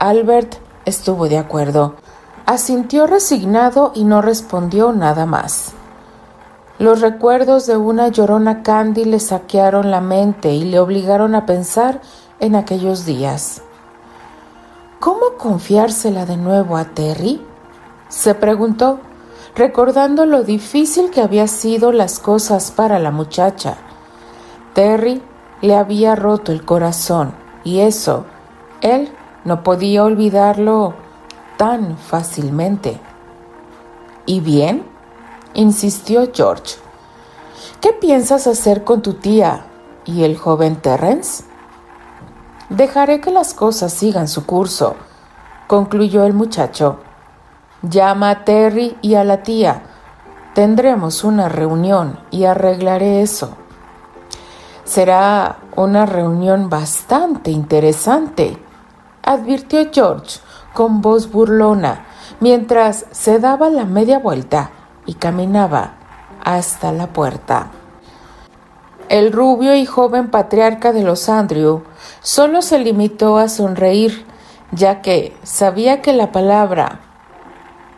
Albert 0.00 0.56
estuvo 0.86 1.28
de 1.28 1.38
acuerdo. 1.38 1.94
Asintió 2.46 3.06
resignado 3.06 3.92
y 3.94 4.02
no 4.02 4.20
respondió 4.20 4.90
nada 4.90 5.26
más. 5.26 5.72
Los 6.80 7.00
recuerdos 7.00 7.68
de 7.68 7.76
una 7.76 8.08
llorona 8.08 8.64
Candy 8.64 9.04
le 9.04 9.20
saquearon 9.20 9.92
la 9.92 10.00
mente 10.00 10.52
y 10.52 10.64
le 10.64 10.80
obligaron 10.80 11.36
a 11.36 11.46
pensar 11.46 12.00
en 12.40 12.56
aquellos 12.56 13.06
días. 13.06 13.62
¿Cómo 15.04 15.36
confiársela 15.36 16.24
de 16.24 16.38
nuevo 16.38 16.78
a 16.78 16.86
Terry? 16.86 17.38
se 18.08 18.34
preguntó, 18.34 19.00
recordando 19.54 20.24
lo 20.24 20.44
difícil 20.44 21.10
que 21.10 21.20
había 21.20 21.46
sido 21.46 21.92
las 21.92 22.18
cosas 22.18 22.70
para 22.70 22.98
la 22.98 23.10
muchacha. 23.10 23.76
Terry 24.72 25.20
le 25.60 25.76
había 25.76 26.16
roto 26.16 26.52
el 26.52 26.64
corazón 26.64 27.34
y 27.64 27.80
eso, 27.80 28.24
él 28.80 29.12
no 29.44 29.62
podía 29.62 30.04
olvidarlo 30.04 30.94
tan 31.58 31.98
fácilmente. 31.98 32.98
¿Y 34.24 34.40
bien? 34.40 34.86
insistió 35.52 36.30
George. 36.32 36.76
¿Qué 37.82 37.92
piensas 37.92 38.46
hacer 38.46 38.84
con 38.84 39.02
tu 39.02 39.12
tía 39.12 39.66
y 40.06 40.22
el 40.22 40.38
joven 40.38 40.76
Terrence? 40.76 41.44
Dejaré 42.70 43.20
que 43.20 43.30
las 43.30 43.52
cosas 43.52 43.92
sigan 43.92 44.26
su 44.26 44.46
curso, 44.46 44.96
concluyó 45.66 46.24
el 46.24 46.32
muchacho. 46.32 47.00
Llama 47.82 48.30
a 48.30 48.44
Terry 48.44 48.96
y 49.02 49.16
a 49.16 49.24
la 49.24 49.42
tía. 49.42 49.82
Tendremos 50.54 51.24
una 51.24 51.48
reunión 51.48 52.18
y 52.30 52.44
arreglaré 52.44 53.20
eso. 53.20 53.56
Será 54.84 55.56
una 55.76 56.06
reunión 56.06 56.70
bastante 56.70 57.50
interesante, 57.50 58.56
advirtió 59.22 59.90
George 59.92 60.40
con 60.72 61.02
voz 61.02 61.30
burlona, 61.30 62.06
mientras 62.40 63.06
se 63.10 63.40
daba 63.40 63.68
la 63.68 63.84
media 63.84 64.18
vuelta 64.18 64.70
y 65.06 65.14
caminaba 65.14 65.94
hasta 66.42 66.92
la 66.92 67.08
puerta. 67.08 67.70
El 69.14 69.30
rubio 69.30 69.76
y 69.76 69.86
joven 69.86 70.28
patriarca 70.28 70.92
de 70.92 71.04
los 71.04 71.28
Andrew 71.28 71.84
solo 72.20 72.62
se 72.62 72.80
limitó 72.80 73.38
a 73.38 73.48
sonreír, 73.48 74.26
ya 74.72 75.02
que 75.02 75.36
sabía 75.44 76.02
que 76.02 76.12
la 76.12 76.32
palabra 76.32 76.98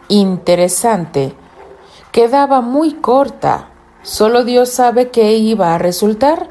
interesante 0.09 1.35
quedaba 2.13 2.61
muy 2.61 2.97
corta. 2.97 3.71
Solo 4.03 4.45
Dios 4.45 4.69
sabe 4.69 5.11
qué 5.11 5.39
iba 5.39 5.75
a 5.75 5.79
resultar 5.79 6.51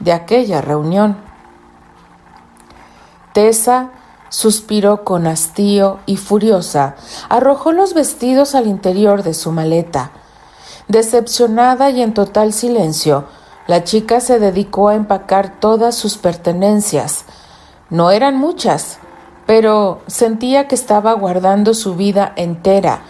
de 0.00 0.12
aquella 0.12 0.60
reunión. 0.60 1.16
Tessa 3.32 3.90
suspiró 4.28 5.04
con 5.04 5.28
hastío 5.28 6.00
y 6.06 6.16
furiosa, 6.16 6.96
arrojó 7.28 7.70
los 7.70 7.94
vestidos 7.94 8.56
al 8.56 8.66
interior 8.66 9.22
de 9.22 9.34
su 9.34 9.52
maleta. 9.52 10.10
Decepcionada 10.88 11.90
y 11.90 12.02
en 12.02 12.12
total 12.12 12.52
silencio, 12.52 13.26
la 13.66 13.84
chica 13.84 14.20
se 14.20 14.38
dedicó 14.38 14.88
a 14.88 14.94
empacar 14.94 15.60
todas 15.60 15.94
sus 15.94 16.18
pertenencias. 16.18 17.24
No 17.88 18.10
eran 18.10 18.36
muchas, 18.36 18.98
pero 19.46 20.00
sentía 20.06 20.68
que 20.68 20.74
estaba 20.74 21.12
guardando 21.12 21.74
su 21.74 21.94
vida 21.94 22.32
entera. 22.36 23.02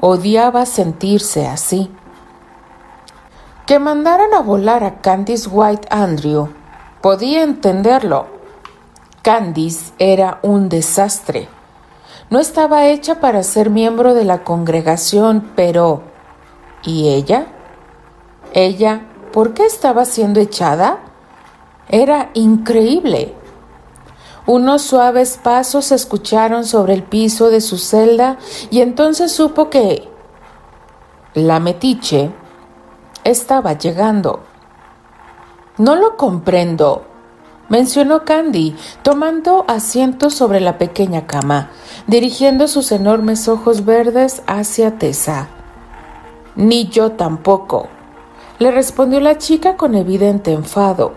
Odiaba 0.00 0.66
sentirse 0.66 1.46
así. 1.46 1.90
Que 3.66 3.78
mandaran 3.78 4.32
a 4.34 4.40
volar 4.40 4.84
a 4.84 5.00
Candice 5.00 5.48
White 5.48 5.88
Andrew. 5.90 6.48
Podía 7.00 7.42
entenderlo. 7.42 8.26
Candice 9.22 9.92
era 9.98 10.38
un 10.42 10.68
desastre. 10.68 11.48
No 12.30 12.38
estaba 12.38 12.86
hecha 12.86 13.20
para 13.20 13.42
ser 13.42 13.70
miembro 13.70 14.14
de 14.14 14.24
la 14.24 14.44
congregación, 14.44 15.52
pero 15.56 16.02
¿y 16.84 17.08
ella? 17.08 17.46
Ella 18.52 19.02
¿Por 19.36 19.52
qué 19.52 19.66
estaba 19.66 20.06
siendo 20.06 20.40
echada? 20.40 21.00
Era 21.90 22.30
increíble. 22.32 23.34
Unos 24.46 24.80
suaves 24.80 25.38
pasos 25.42 25.84
se 25.84 25.94
escucharon 25.94 26.64
sobre 26.64 26.94
el 26.94 27.02
piso 27.02 27.50
de 27.50 27.60
su 27.60 27.76
celda 27.76 28.38
y 28.70 28.80
entonces 28.80 29.32
supo 29.32 29.68
que 29.68 30.08
la 31.34 31.60
metiche 31.60 32.30
estaba 33.24 33.74
llegando. 33.74 34.40
No 35.76 35.96
lo 35.96 36.16
comprendo, 36.16 37.04
mencionó 37.68 38.24
Candy, 38.24 38.74
tomando 39.02 39.66
asiento 39.68 40.30
sobre 40.30 40.60
la 40.60 40.78
pequeña 40.78 41.26
cama, 41.26 41.68
dirigiendo 42.06 42.68
sus 42.68 42.90
enormes 42.90 43.48
ojos 43.48 43.84
verdes 43.84 44.42
hacia 44.46 44.96
Tessa. 44.96 45.48
Ni 46.54 46.88
yo 46.88 47.12
tampoco 47.12 47.90
le 48.58 48.70
respondió 48.70 49.20
la 49.20 49.36
chica 49.38 49.76
con 49.76 49.94
evidente 49.94 50.52
enfado. 50.52 51.12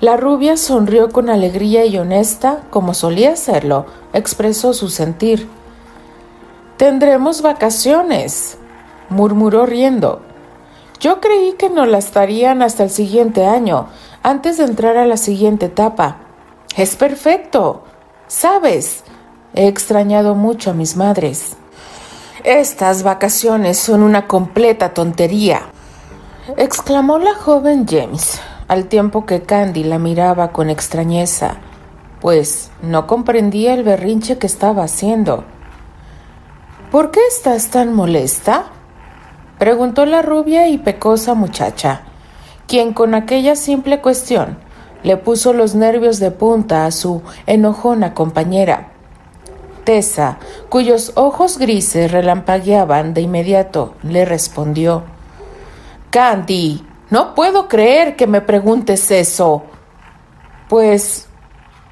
La 0.00 0.18
rubia 0.18 0.58
sonrió 0.58 1.10
con 1.10 1.30
alegría 1.30 1.86
y 1.86 1.96
honesta, 1.96 2.62
como 2.70 2.92
solía 2.92 3.32
hacerlo, 3.32 3.86
expresó 4.12 4.74
su 4.74 4.90
sentir. 4.90 5.48
Tendremos 6.76 7.40
vacaciones, 7.40 8.58
murmuró 9.08 9.64
riendo. 9.64 10.20
Yo 11.00 11.20
creí 11.20 11.54
que 11.54 11.70
no 11.70 11.86
las 11.86 12.12
darían 12.12 12.60
hasta 12.60 12.84
el 12.84 12.90
siguiente 12.90 13.46
año, 13.46 13.88
antes 14.22 14.58
de 14.58 14.64
entrar 14.64 14.98
a 14.98 15.06
la 15.06 15.16
siguiente 15.16 15.66
etapa. 15.66 16.18
Es 16.76 16.94
perfecto. 16.96 17.84
Sabes, 18.26 19.02
he 19.54 19.66
extrañado 19.66 20.34
mucho 20.34 20.70
a 20.70 20.74
mis 20.74 20.94
madres. 20.96 21.56
Estas 22.44 23.02
vacaciones 23.02 23.78
son 23.78 24.02
una 24.02 24.26
completa 24.26 24.92
tontería 24.92 25.70
exclamó 26.56 27.18
la 27.18 27.34
joven 27.34 27.86
James, 27.88 28.40
al 28.68 28.86
tiempo 28.86 29.26
que 29.26 29.42
Candy 29.42 29.82
la 29.84 29.98
miraba 29.98 30.52
con 30.52 30.70
extrañeza, 30.70 31.56
pues 32.20 32.70
no 32.82 33.06
comprendía 33.06 33.74
el 33.74 33.82
berrinche 33.82 34.38
que 34.38 34.46
estaba 34.46 34.84
haciendo. 34.84 35.44
¿Por 36.90 37.10
qué 37.10 37.20
estás 37.28 37.68
tan 37.68 37.92
molesta? 37.94 38.66
preguntó 39.58 40.06
la 40.06 40.22
rubia 40.22 40.68
y 40.68 40.78
pecosa 40.78 41.34
muchacha, 41.34 42.02
quien 42.68 42.92
con 42.92 43.14
aquella 43.14 43.56
simple 43.56 44.00
cuestión 44.00 44.58
le 45.02 45.16
puso 45.16 45.52
los 45.52 45.74
nervios 45.74 46.20
de 46.20 46.30
punta 46.30 46.86
a 46.86 46.90
su 46.90 47.22
enojona 47.46 48.14
compañera. 48.14 48.92
Tessa, 49.84 50.38
cuyos 50.68 51.12
ojos 51.14 51.58
grises 51.58 52.10
relampagueaban 52.10 53.14
de 53.14 53.22
inmediato, 53.22 53.94
le 54.02 54.24
respondió 54.24 55.04
Candy, 56.16 56.82
no 57.10 57.34
puedo 57.34 57.68
creer 57.68 58.16
que 58.16 58.26
me 58.26 58.40
preguntes 58.40 59.10
eso. 59.10 59.64
Pues 60.66 61.28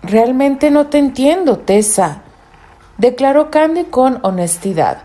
realmente 0.03 0.71
no 0.71 0.87
te 0.87 0.97
entiendo, 0.97 1.59
Tessa, 1.59 2.23
declaró 2.97 3.51
Candy 3.51 3.85
con 3.85 4.21
honestidad. 4.23 5.03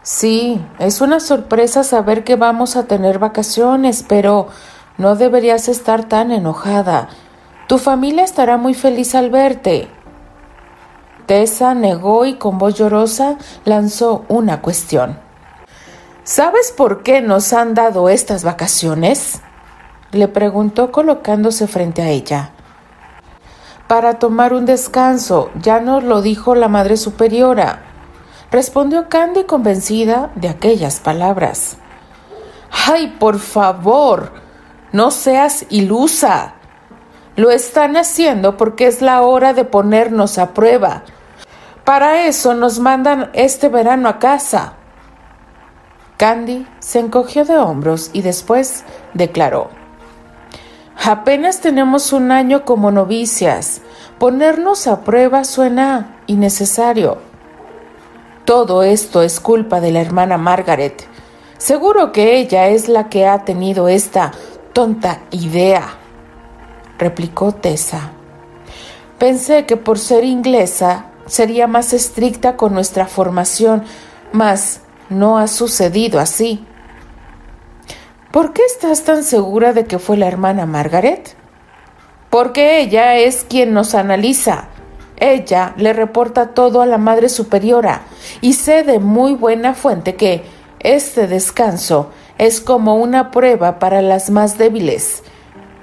Sí, 0.00 0.58
es 0.78 1.02
una 1.02 1.20
sorpresa 1.20 1.84
saber 1.84 2.24
que 2.24 2.36
vamos 2.36 2.76
a 2.76 2.84
tener 2.84 3.18
vacaciones, 3.18 4.02
pero 4.08 4.48
no 4.96 5.16
deberías 5.16 5.68
estar 5.68 6.04
tan 6.04 6.32
enojada. 6.32 7.10
Tu 7.68 7.76
familia 7.76 8.24
estará 8.24 8.56
muy 8.56 8.72
feliz 8.72 9.14
al 9.14 9.28
verte. 9.28 9.86
Tessa 11.26 11.74
negó 11.74 12.24
y 12.24 12.36
con 12.36 12.56
voz 12.56 12.72
llorosa 12.72 13.36
lanzó 13.66 14.24
una 14.28 14.62
cuestión. 14.62 15.23
¿Sabes 16.24 16.72
por 16.72 17.02
qué 17.02 17.20
nos 17.20 17.52
han 17.52 17.74
dado 17.74 18.08
estas 18.08 18.44
vacaciones? 18.44 19.42
le 20.10 20.26
preguntó 20.26 20.90
colocándose 20.90 21.66
frente 21.66 22.00
a 22.00 22.08
ella. 22.08 22.52
Para 23.88 24.18
tomar 24.18 24.54
un 24.54 24.64
descanso, 24.64 25.50
ya 25.60 25.80
nos 25.80 26.02
lo 26.02 26.22
dijo 26.22 26.54
la 26.54 26.68
Madre 26.68 26.96
Superiora, 26.96 27.82
respondió 28.50 29.10
Candy 29.10 29.44
convencida 29.44 30.30
de 30.34 30.48
aquellas 30.48 30.98
palabras. 30.98 31.76
¡Ay, 32.86 33.16
por 33.20 33.38
favor! 33.38 34.32
No 34.92 35.10
seas 35.10 35.66
ilusa. 35.68 36.54
Lo 37.36 37.50
están 37.50 37.98
haciendo 37.98 38.56
porque 38.56 38.86
es 38.86 39.02
la 39.02 39.20
hora 39.20 39.52
de 39.52 39.64
ponernos 39.64 40.38
a 40.38 40.54
prueba. 40.54 41.02
Para 41.84 42.26
eso 42.26 42.54
nos 42.54 42.78
mandan 42.78 43.30
este 43.34 43.68
verano 43.68 44.08
a 44.08 44.18
casa. 44.18 44.74
Candy 46.16 46.66
se 46.78 47.00
encogió 47.00 47.44
de 47.44 47.56
hombros 47.56 48.10
y 48.12 48.22
después 48.22 48.84
declaró, 49.14 49.70
Apenas 51.06 51.60
tenemos 51.60 52.12
un 52.12 52.30
año 52.30 52.64
como 52.64 52.90
novicias. 52.90 53.82
Ponernos 54.18 54.86
a 54.86 55.02
prueba 55.02 55.44
suena 55.44 56.16
innecesario. 56.26 57.18
Todo 58.46 58.82
esto 58.82 59.22
es 59.22 59.38
culpa 59.40 59.80
de 59.80 59.90
la 59.90 60.00
hermana 60.00 60.38
Margaret. 60.38 61.06
Seguro 61.58 62.12
que 62.12 62.38
ella 62.38 62.68
es 62.68 62.88
la 62.88 63.08
que 63.08 63.26
ha 63.26 63.44
tenido 63.44 63.88
esta 63.88 64.32
tonta 64.72 65.20
idea, 65.30 65.94
replicó 66.98 67.52
Tessa. 67.52 68.12
Pensé 69.18 69.66
que 69.66 69.76
por 69.76 69.98
ser 69.98 70.24
inglesa 70.24 71.06
sería 71.26 71.66
más 71.66 71.92
estricta 71.92 72.56
con 72.56 72.74
nuestra 72.74 73.06
formación, 73.06 73.84
mas 74.32 74.80
no 75.08 75.38
ha 75.38 75.48
sucedido 75.48 76.20
así. 76.20 76.64
¿Por 78.30 78.52
qué 78.52 78.62
estás 78.64 79.04
tan 79.04 79.22
segura 79.22 79.72
de 79.72 79.84
que 79.84 79.98
fue 79.98 80.16
la 80.16 80.26
hermana 80.26 80.66
Margaret? 80.66 81.36
Porque 82.30 82.80
ella 82.80 83.16
es 83.16 83.46
quien 83.48 83.72
nos 83.72 83.94
analiza. 83.94 84.68
Ella 85.16 85.74
le 85.76 85.92
reporta 85.92 86.48
todo 86.48 86.82
a 86.82 86.86
la 86.86 86.98
Madre 86.98 87.28
Superiora 87.28 88.02
y 88.40 88.54
sé 88.54 88.82
de 88.82 88.98
muy 88.98 89.34
buena 89.34 89.74
fuente 89.74 90.16
que 90.16 90.42
este 90.80 91.28
descanso 91.28 92.10
es 92.36 92.60
como 92.60 92.96
una 92.96 93.30
prueba 93.30 93.78
para 93.78 94.02
las 94.02 94.30
más 94.30 94.58
débiles. 94.58 95.22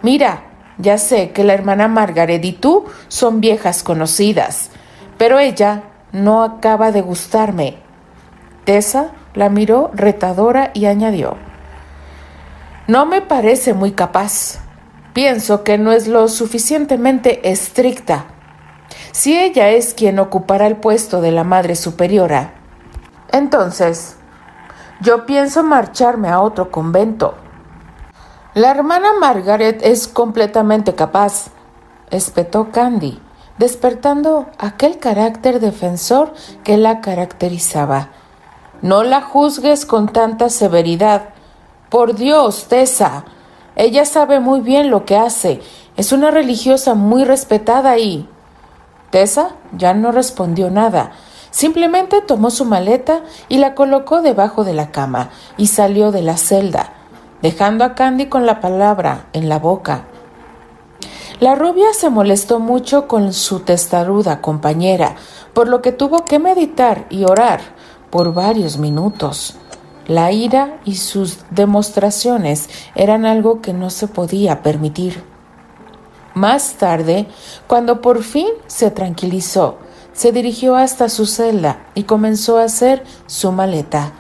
Mira, 0.01 0.43
ya 0.77 0.97
sé 0.97 1.31
que 1.31 1.45
la 1.45 1.53
hermana 1.53 1.87
Margaret 1.87 2.43
y 2.43 2.51
tú 2.51 2.85
son 3.07 3.39
viejas 3.39 3.83
conocidas, 3.83 4.71
pero 5.17 5.39
ella 5.39 5.83
no 6.11 6.43
acaba 6.43 6.91
de 6.91 7.01
gustarme 7.01 7.77
Tessa 8.65 9.11
la 9.33 9.49
miró 9.49 9.89
retadora 9.93 10.71
y 10.73 10.85
añadió, 10.85 11.35
No 12.87 13.05
me 13.05 13.21
parece 13.21 13.73
muy 13.73 13.91
capaz. 13.91 14.59
Pienso 15.13 15.63
que 15.63 15.77
no 15.77 15.91
es 15.91 16.07
lo 16.07 16.27
suficientemente 16.27 17.49
estricta. 17.51 18.25
Si 19.11 19.37
ella 19.37 19.69
es 19.69 19.93
quien 19.93 20.19
ocupará 20.19 20.67
el 20.67 20.77
puesto 20.77 21.21
de 21.21 21.31
la 21.31 21.43
Madre 21.43 21.75
Superiora, 21.75 22.53
entonces 23.31 24.15
yo 25.01 25.25
pienso 25.25 25.63
marcharme 25.63 26.29
a 26.29 26.39
otro 26.41 26.71
convento. 26.71 27.35
La 28.53 28.71
hermana 28.71 29.13
Margaret 29.19 29.81
es 29.83 30.07
completamente 30.07 30.93
capaz, 30.93 31.47
espetó 32.09 32.71
Candy, 32.71 33.19
despertando 33.57 34.49
aquel 34.57 34.99
carácter 34.99 35.59
defensor 35.59 36.33
que 36.63 36.77
la 36.77 37.01
caracterizaba 37.01 38.09
No 38.81 39.03
la 39.03 39.21
juzgues 39.21 39.85
con 39.85 40.07
tanta 40.11 40.49
severidad. 40.49 41.29
Por 41.89 42.15
Dios, 42.15 42.65
Tessa. 42.67 43.25
Ella 43.75 44.05
sabe 44.05 44.39
muy 44.39 44.61
bien 44.61 44.89
lo 44.89 45.05
que 45.05 45.17
hace. 45.17 45.61
Es 45.97 46.11
una 46.11 46.31
religiosa 46.31 46.95
muy 46.95 47.23
respetada 47.23 47.99
y... 47.99 48.27
Tessa 49.11 49.51
ya 49.77 49.93
no 49.93 50.11
respondió 50.11 50.71
nada. 50.71 51.11
Simplemente 51.51 52.21
tomó 52.21 52.49
su 52.49 52.65
maleta 52.65 53.21
y 53.49 53.57
la 53.57 53.75
colocó 53.75 54.21
debajo 54.21 54.63
de 54.63 54.73
la 54.73 54.89
cama 54.89 55.29
y 55.57 55.67
salió 55.67 56.11
de 56.11 56.23
la 56.23 56.37
celda, 56.37 56.93
dejando 57.41 57.83
a 57.83 57.93
Candy 57.93 58.27
con 58.27 58.47
la 58.47 58.61
palabra 58.61 59.27
en 59.33 59.47
la 59.47 59.59
boca. 59.59 60.05
La 61.39 61.55
rubia 61.55 61.93
se 61.93 62.09
molestó 62.09 62.59
mucho 62.59 63.07
con 63.07 63.33
su 63.33 63.59
testaruda 63.59 64.41
compañera, 64.41 65.17
por 65.53 65.67
lo 65.67 65.81
que 65.81 65.91
tuvo 65.91 66.23
que 66.25 66.39
meditar 66.39 67.05
y 67.09 67.25
orar 67.25 67.80
por 68.11 68.33
varios 68.33 68.77
minutos. 68.77 69.55
La 70.07 70.31
ira 70.31 70.79
y 70.83 70.95
sus 70.95 71.39
demostraciones 71.49 72.69
eran 72.95 73.25
algo 73.25 73.61
que 73.61 73.73
no 73.73 73.89
se 73.89 74.07
podía 74.07 74.61
permitir. 74.61 75.23
Más 76.33 76.73
tarde, 76.73 77.27
cuando 77.67 78.01
por 78.01 78.23
fin 78.23 78.47
se 78.67 78.91
tranquilizó, 78.91 79.77
se 80.13 80.31
dirigió 80.31 80.75
hasta 80.75 81.09
su 81.09 81.25
celda 81.25 81.87
y 81.95 82.03
comenzó 82.03 82.57
a 82.57 82.65
hacer 82.65 83.03
su 83.27 83.51
maleta. 83.51 84.11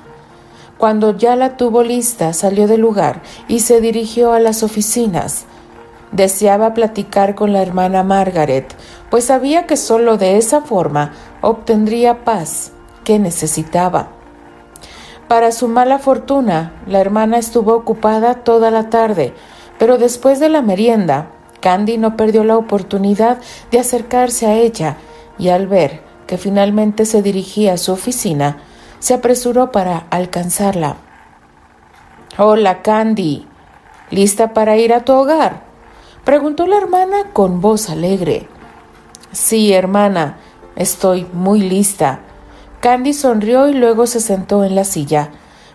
Cuando 0.77 1.15
ya 1.15 1.35
la 1.35 1.57
tuvo 1.57 1.83
lista, 1.83 2.33
salió 2.33 2.67
del 2.67 2.81
lugar 2.81 3.21
y 3.47 3.59
se 3.59 3.81
dirigió 3.81 4.33
a 4.33 4.39
las 4.39 4.63
oficinas. 4.63 5.45
Deseaba 6.11 6.73
platicar 6.73 7.35
con 7.35 7.53
la 7.53 7.61
hermana 7.61 8.03
Margaret, 8.03 8.73
pues 9.09 9.25
sabía 9.25 9.67
que 9.67 9.77
sólo 9.77 10.17
de 10.17 10.37
esa 10.37 10.61
forma 10.61 11.13
obtendría 11.41 12.23
paz 12.23 12.71
necesitaba. 13.19 14.09
Para 15.27 15.51
su 15.51 15.67
mala 15.67 15.97
fortuna, 15.97 16.73
la 16.87 16.99
hermana 16.99 17.37
estuvo 17.37 17.73
ocupada 17.73 18.43
toda 18.43 18.69
la 18.69 18.89
tarde, 18.89 19.33
pero 19.79 19.97
después 19.97 20.39
de 20.39 20.49
la 20.49 20.61
merienda, 20.61 21.31
Candy 21.61 21.97
no 21.97 22.17
perdió 22.17 22.43
la 22.43 22.57
oportunidad 22.57 23.39
de 23.71 23.79
acercarse 23.79 24.47
a 24.47 24.55
ella 24.55 24.97
y 25.37 25.49
al 25.49 25.67
ver 25.67 26.01
que 26.27 26.37
finalmente 26.37 27.05
se 27.05 27.21
dirigía 27.21 27.73
a 27.73 27.77
su 27.77 27.93
oficina, 27.93 28.57
se 28.99 29.13
apresuró 29.13 29.71
para 29.71 30.05
alcanzarla. 30.09 30.97
Hola, 32.37 32.81
Candy. 32.81 33.47
¿Lista 34.09 34.53
para 34.53 34.77
ir 34.77 34.93
a 34.93 35.05
tu 35.05 35.13
hogar? 35.13 35.63
preguntó 36.23 36.67
la 36.67 36.77
hermana 36.77 37.31
con 37.33 37.61
voz 37.61 37.89
alegre. 37.89 38.47
Sí, 39.31 39.73
hermana, 39.73 40.37
estoy 40.75 41.25
muy 41.33 41.61
lista. 41.61 42.19
Candy 42.81 43.13
sonrió 43.13 43.69
y 43.69 43.75
luego 43.75 44.07
se 44.07 44.19
sentó 44.19 44.63
en 44.63 44.73
la 44.73 44.85
silla, 44.85 45.29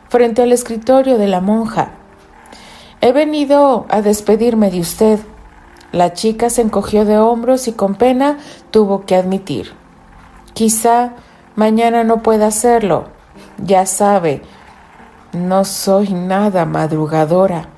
frente 0.09 0.43
al 0.43 0.51
escritorio 0.51 1.19
de 1.19 1.29
la 1.29 1.41
monja. 1.41 1.91
He 3.01 3.13
venido 3.13 3.87
a 3.89 4.03
despedirme 4.03 4.73
de 4.73 4.81
usted. 4.81 5.21
La 5.93 6.15
chica 6.15 6.51
se 6.51 6.63
encogió 6.63 7.05
de 7.05 7.17
hombros 7.17 7.69
y 7.69 7.73
con 7.73 7.95
pena 7.95 8.39
tuvo 8.73 9.07
que 9.07 9.15
admitir. 9.15 9.73
Quizá 10.53 11.13
mañana 11.55 12.03
no 12.03 12.25
pueda 12.25 12.49
hacerlo. 12.49 13.05
Ya 13.59 13.87
sabe, 13.87 14.43
no 15.33 15.65
soy 15.65 16.13
nada 16.13 16.65
madrugadora. 16.65 17.69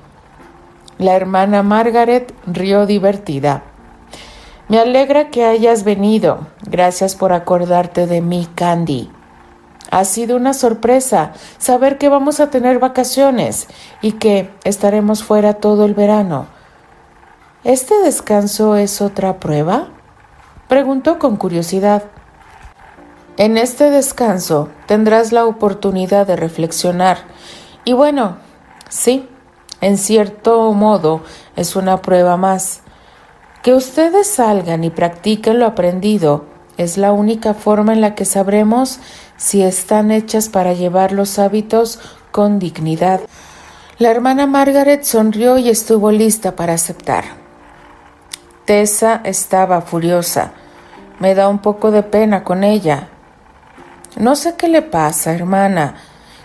La 0.97 1.15
hermana 1.15 1.63
Margaret 1.63 2.35
rió 2.47 2.87
divertida. 2.87 3.63
Me 4.69 4.79
alegra 4.79 5.29
que 5.29 5.45
hayas 5.45 5.85
venido. 5.85 6.47
Gracias 6.63 7.15
por 7.15 7.35
acordarte 7.35 8.07
de 8.07 8.23
mí, 8.23 8.49
Candy. 8.55 9.11
Ha 9.91 10.05
sido 10.05 10.37
una 10.37 10.55
sorpresa 10.55 11.33
saber 11.59 11.99
que 11.99 12.09
vamos 12.09 12.41
a 12.41 12.51
tener 12.51 12.79
vacaciones 12.79 13.69
y 14.03 14.13
que 14.13 14.51
estaremos 14.65 15.23
fuera 15.23 15.55
todo 15.55 15.85
el 15.85 15.95
verano. 15.95 16.47
¿Este 17.65 17.95
descanso 18.03 18.77
es 18.77 19.01
otra 19.01 19.41
prueba? 19.41 19.89
Preguntó 20.69 21.19
con 21.19 21.37
curiosidad. 21.37 22.05
En 23.39 23.57
este 23.57 23.91
descanso 23.91 24.69
tendrás 24.87 25.33
la 25.33 25.47
oportunidad 25.47 26.27
de 26.27 26.37
reflexionar. 26.37 27.19
Y 27.85 27.95
bueno, 27.95 28.37
sí, 28.89 29.29
en 29.81 29.97
cierto 29.97 30.73
modo 30.73 31.23
es 31.57 31.77
una 31.77 32.03
prueba 32.03 32.37
más. 32.37 32.83
Que 33.63 33.75
ustedes 33.75 34.27
salgan 34.27 34.85
y 34.85 34.91
practiquen 34.91 35.59
lo 35.59 35.67
aprendido 35.67 36.45
es 36.79 36.97
la 36.97 37.13
única 37.13 37.55
forma 37.55 37.93
en 37.93 38.01
la 38.01 38.15
que 38.15 38.25
sabremos 38.25 39.01
si 39.39 39.63
están 39.63 40.11
hechas 40.11 40.51
para 40.51 40.75
llevar 40.75 41.13
los 41.13 41.39
hábitos 41.39 41.99
con 42.31 42.59
dignidad. 42.59 43.21
La 43.99 44.11
hermana 44.11 44.47
Margaret 44.47 45.05
sonrió 45.05 45.57
y 45.57 45.71
estuvo 45.71 46.11
lista 46.11 46.55
para 46.55 46.75
aceptar. 46.75 47.25
Tessa 48.67 49.23
estaba 49.25 49.81
furiosa. 49.81 50.53
Me 51.21 51.35
da 51.35 51.49
un 51.49 51.61
poco 51.61 51.91
de 51.91 52.03
pena 52.03 52.45
con 52.45 52.65
ella. 52.65 53.09
No 54.17 54.37
sé 54.37 54.57
qué 54.57 54.69
le 54.69 54.83
pasa, 54.83 55.33
hermana. 55.33 55.95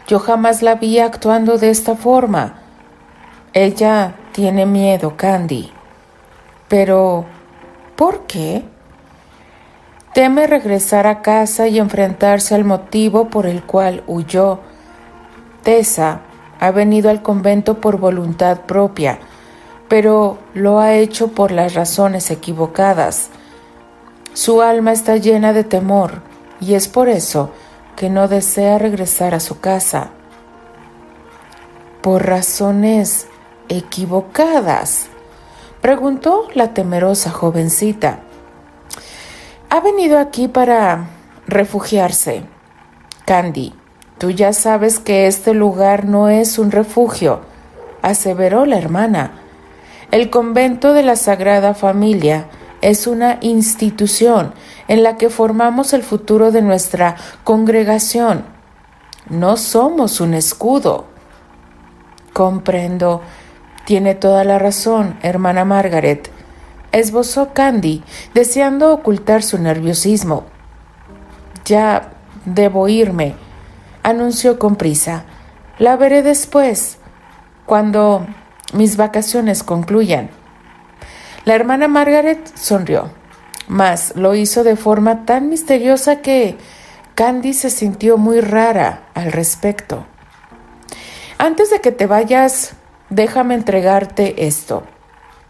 Yo 0.07 0.19
jamás 0.19 0.61
la 0.61 0.75
vi 0.75 0.99
actuando 0.99 1.57
de 1.57 1.69
esta 1.69 1.95
forma. 1.95 2.59
Ella 3.53 4.15
tiene 4.31 4.65
miedo, 4.65 5.15
Candy. 5.17 5.71
Pero, 6.67 7.25
¿por 7.95 8.25
qué? 8.25 8.63
Teme 10.13 10.45
regresar 10.45 11.07
a 11.07 11.23
casa 11.23 11.67
y 11.67 11.79
enfrentarse 11.79 12.53
al 12.53 12.65
motivo 12.65 13.29
por 13.29 13.47
el 13.47 13.63
cual 13.63 14.03
huyó. 14.05 14.59
Tessa 15.63 16.21
ha 16.59 16.69
venido 16.69 17.09
al 17.09 17.23
convento 17.23 17.81
por 17.81 17.97
voluntad 17.97 18.61
propia, 18.61 19.17
pero 19.87 20.37
lo 20.53 20.79
ha 20.79 20.93
hecho 20.93 21.29
por 21.29 21.49
las 21.49 21.73
razones 21.73 22.29
equivocadas. 22.29 23.29
Su 24.33 24.61
alma 24.61 24.91
está 24.91 25.17
llena 25.17 25.51
de 25.51 25.63
temor 25.63 26.21
y 26.61 26.75
es 26.75 26.87
por 26.87 27.09
eso 27.09 27.49
que 27.95 28.11
no 28.11 28.27
desea 28.27 28.77
regresar 28.77 29.33
a 29.33 29.39
su 29.39 29.61
casa. 29.61 30.09
¿Por 32.01 32.27
razones 32.27 33.25
equivocadas? 33.67 35.07
preguntó 35.81 36.49
la 36.53 36.75
temerosa 36.75 37.31
jovencita 37.31 38.19
ha 39.73 39.79
venido 39.79 40.19
aquí 40.19 40.47
para 40.47 41.07
refugiarse. 41.47 42.43
Candy, 43.25 43.73
tú 44.19 44.29
ya 44.29 44.53
sabes 44.53 44.99
que 44.99 45.25
este 45.25 45.55
lugar 45.55 46.05
no 46.05 46.29
es 46.29 46.59
un 46.59 46.69
refugio, 46.69 47.39
aseveró 48.03 48.67
la 48.67 48.77
hermana. 48.77 49.31
El 50.11 50.29
convento 50.29 50.93
de 50.93 51.01
la 51.01 51.15
Sagrada 51.15 51.73
Familia 51.73 52.45
es 52.81 53.07
una 53.07 53.39
institución 53.41 54.53
en 54.87 55.01
la 55.01 55.17
que 55.17 55.31
formamos 55.31 55.93
el 55.93 56.03
futuro 56.03 56.51
de 56.51 56.61
nuestra 56.61 57.15
congregación. 57.43 58.45
No 59.27 59.57
somos 59.57 60.21
un 60.21 60.35
escudo. 60.35 61.05
Comprendo. 62.31 63.21
Tiene 63.85 64.13
toda 64.13 64.43
la 64.43 64.59
razón, 64.59 65.17
hermana 65.23 65.65
Margaret 65.65 66.29
esbozó 66.93 67.53
Candy, 67.53 68.03
deseando 68.33 68.93
ocultar 68.93 69.43
su 69.43 69.57
nerviosismo. 69.57 70.45
Ya 71.65 72.11
debo 72.45 72.87
irme, 72.87 73.35
anunció 74.03 74.59
con 74.59 74.77
prisa. 74.77 75.25
La 75.79 75.97
veré 75.97 76.21
después, 76.21 76.99
cuando 77.65 78.25
mis 78.73 78.95
vacaciones 78.95 79.63
concluyan. 79.63 80.29
La 81.45 81.55
hermana 81.55 81.87
Margaret 81.87 82.39
sonrió, 82.55 83.09
mas 83.67 84.13
lo 84.15 84.35
hizo 84.35 84.63
de 84.63 84.77
forma 84.77 85.25
tan 85.25 85.49
misteriosa 85.49 86.21
que 86.21 86.57
Candy 87.15 87.53
se 87.53 87.69
sintió 87.69 88.17
muy 88.17 88.39
rara 88.39 89.07
al 89.13 89.31
respecto. 89.31 90.05
Antes 91.37 91.71
de 91.71 91.81
que 91.81 91.91
te 91.91 92.05
vayas, 92.05 92.75
déjame 93.09 93.55
entregarte 93.55 94.45
esto 94.45 94.83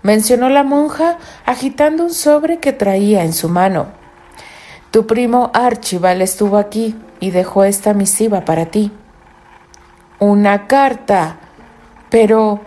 mencionó 0.03 0.49
la 0.49 0.63
monja 0.63 1.17
agitando 1.45 2.03
un 2.03 2.13
sobre 2.13 2.59
que 2.59 2.73
traía 2.73 3.23
en 3.23 3.33
su 3.33 3.49
mano. 3.49 3.87
Tu 4.91 5.07
primo 5.07 5.49
Archibald 5.53 6.21
estuvo 6.21 6.57
aquí 6.57 6.95
y 7.19 7.31
dejó 7.31 7.63
esta 7.63 7.93
misiva 7.93 8.45
para 8.45 8.67
ti. 8.67 8.91
Una 10.19 10.67
carta. 10.67 11.37
Pero, 12.09 12.61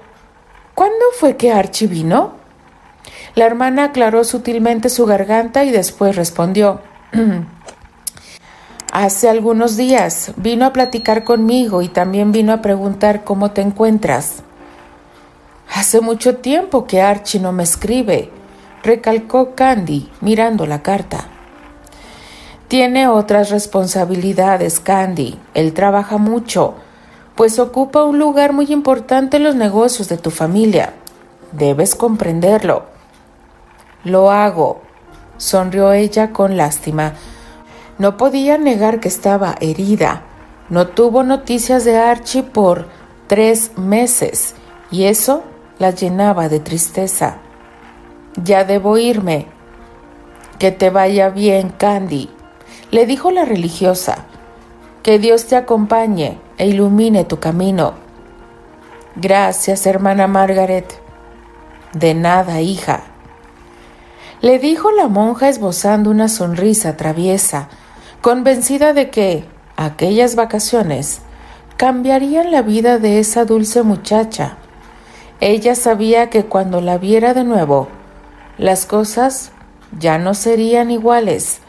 ¿cuándo 0.74 1.04
fue 1.16 1.36
que 1.36 1.52
Archie 1.52 1.86
vino? 1.86 2.34
La 3.36 3.44
hermana 3.44 3.84
aclaró 3.84 4.24
sutilmente 4.24 4.88
su 4.88 5.06
garganta 5.06 5.62
y 5.64 5.70
después 5.70 6.16
respondió. 6.16 6.80
Hace 8.92 9.28
algunos 9.28 9.76
días 9.76 10.32
vino 10.36 10.64
a 10.64 10.72
platicar 10.72 11.22
conmigo 11.22 11.82
y 11.82 11.88
también 11.88 12.32
vino 12.32 12.52
a 12.52 12.62
preguntar 12.62 13.24
cómo 13.24 13.50
te 13.50 13.60
encuentras. 13.60 14.42
Hace 15.74 16.00
mucho 16.00 16.36
tiempo 16.36 16.86
que 16.86 17.02
Archie 17.02 17.40
no 17.40 17.52
me 17.52 17.62
escribe, 17.62 18.30
recalcó 18.82 19.54
Candy 19.54 20.10
mirando 20.20 20.66
la 20.66 20.82
carta. 20.82 21.26
Tiene 22.68 23.06
otras 23.06 23.50
responsabilidades, 23.50 24.80
Candy. 24.80 25.38
Él 25.54 25.72
trabaja 25.72 26.18
mucho, 26.18 26.74
pues 27.34 27.58
ocupa 27.58 28.04
un 28.04 28.18
lugar 28.18 28.52
muy 28.52 28.72
importante 28.72 29.36
en 29.36 29.44
los 29.44 29.54
negocios 29.54 30.08
de 30.08 30.16
tu 30.16 30.30
familia. 30.30 30.94
Debes 31.52 31.94
comprenderlo. 31.94 32.86
Lo 34.02 34.30
hago, 34.30 34.82
sonrió 35.36 35.92
ella 35.92 36.32
con 36.32 36.56
lástima. 36.56 37.14
No 37.98 38.16
podía 38.16 38.58
negar 38.58 39.00
que 39.00 39.08
estaba 39.08 39.54
herida. 39.60 40.22
No 40.68 40.88
tuvo 40.88 41.22
noticias 41.22 41.84
de 41.84 41.96
Archie 41.98 42.42
por 42.42 42.88
tres 43.28 43.72
meses 43.76 44.54
y 44.90 45.04
eso 45.04 45.44
la 45.78 45.90
llenaba 45.90 46.48
de 46.48 46.60
tristeza. 46.60 47.38
Ya 48.42 48.64
debo 48.64 48.98
irme. 48.98 49.46
Que 50.58 50.72
te 50.72 50.90
vaya 50.90 51.28
bien, 51.28 51.70
Candy, 51.70 52.30
le 52.90 53.06
dijo 53.06 53.30
la 53.30 53.44
religiosa. 53.44 54.26
Que 55.02 55.18
Dios 55.18 55.46
te 55.46 55.56
acompañe 55.56 56.38
e 56.58 56.66
ilumine 56.66 57.24
tu 57.24 57.38
camino. 57.38 57.94
Gracias, 59.16 59.86
hermana 59.86 60.26
Margaret. 60.26 61.00
De 61.92 62.14
nada, 62.14 62.60
hija. 62.60 63.04
Le 64.42 64.58
dijo 64.58 64.90
la 64.90 65.08
monja 65.08 65.48
esbozando 65.48 66.10
una 66.10 66.28
sonrisa 66.28 66.96
traviesa, 66.96 67.68
convencida 68.20 68.92
de 68.92 69.08
que 69.10 69.44
aquellas 69.76 70.36
vacaciones 70.36 71.20
cambiarían 71.76 72.50
la 72.50 72.62
vida 72.62 72.98
de 72.98 73.18
esa 73.18 73.44
dulce 73.44 73.82
muchacha. 73.82 74.58
Ella 75.40 75.74
sabía 75.74 76.30
que 76.30 76.46
cuando 76.46 76.80
la 76.80 76.96
viera 76.96 77.34
de 77.34 77.44
nuevo, 77.44 77.88
las 78.56 78.86
cosas 78.86 79.52
ya 79.98 80.18
no 80.18 80.32
serían 80.32 80.90
iguales. 80.90 81.60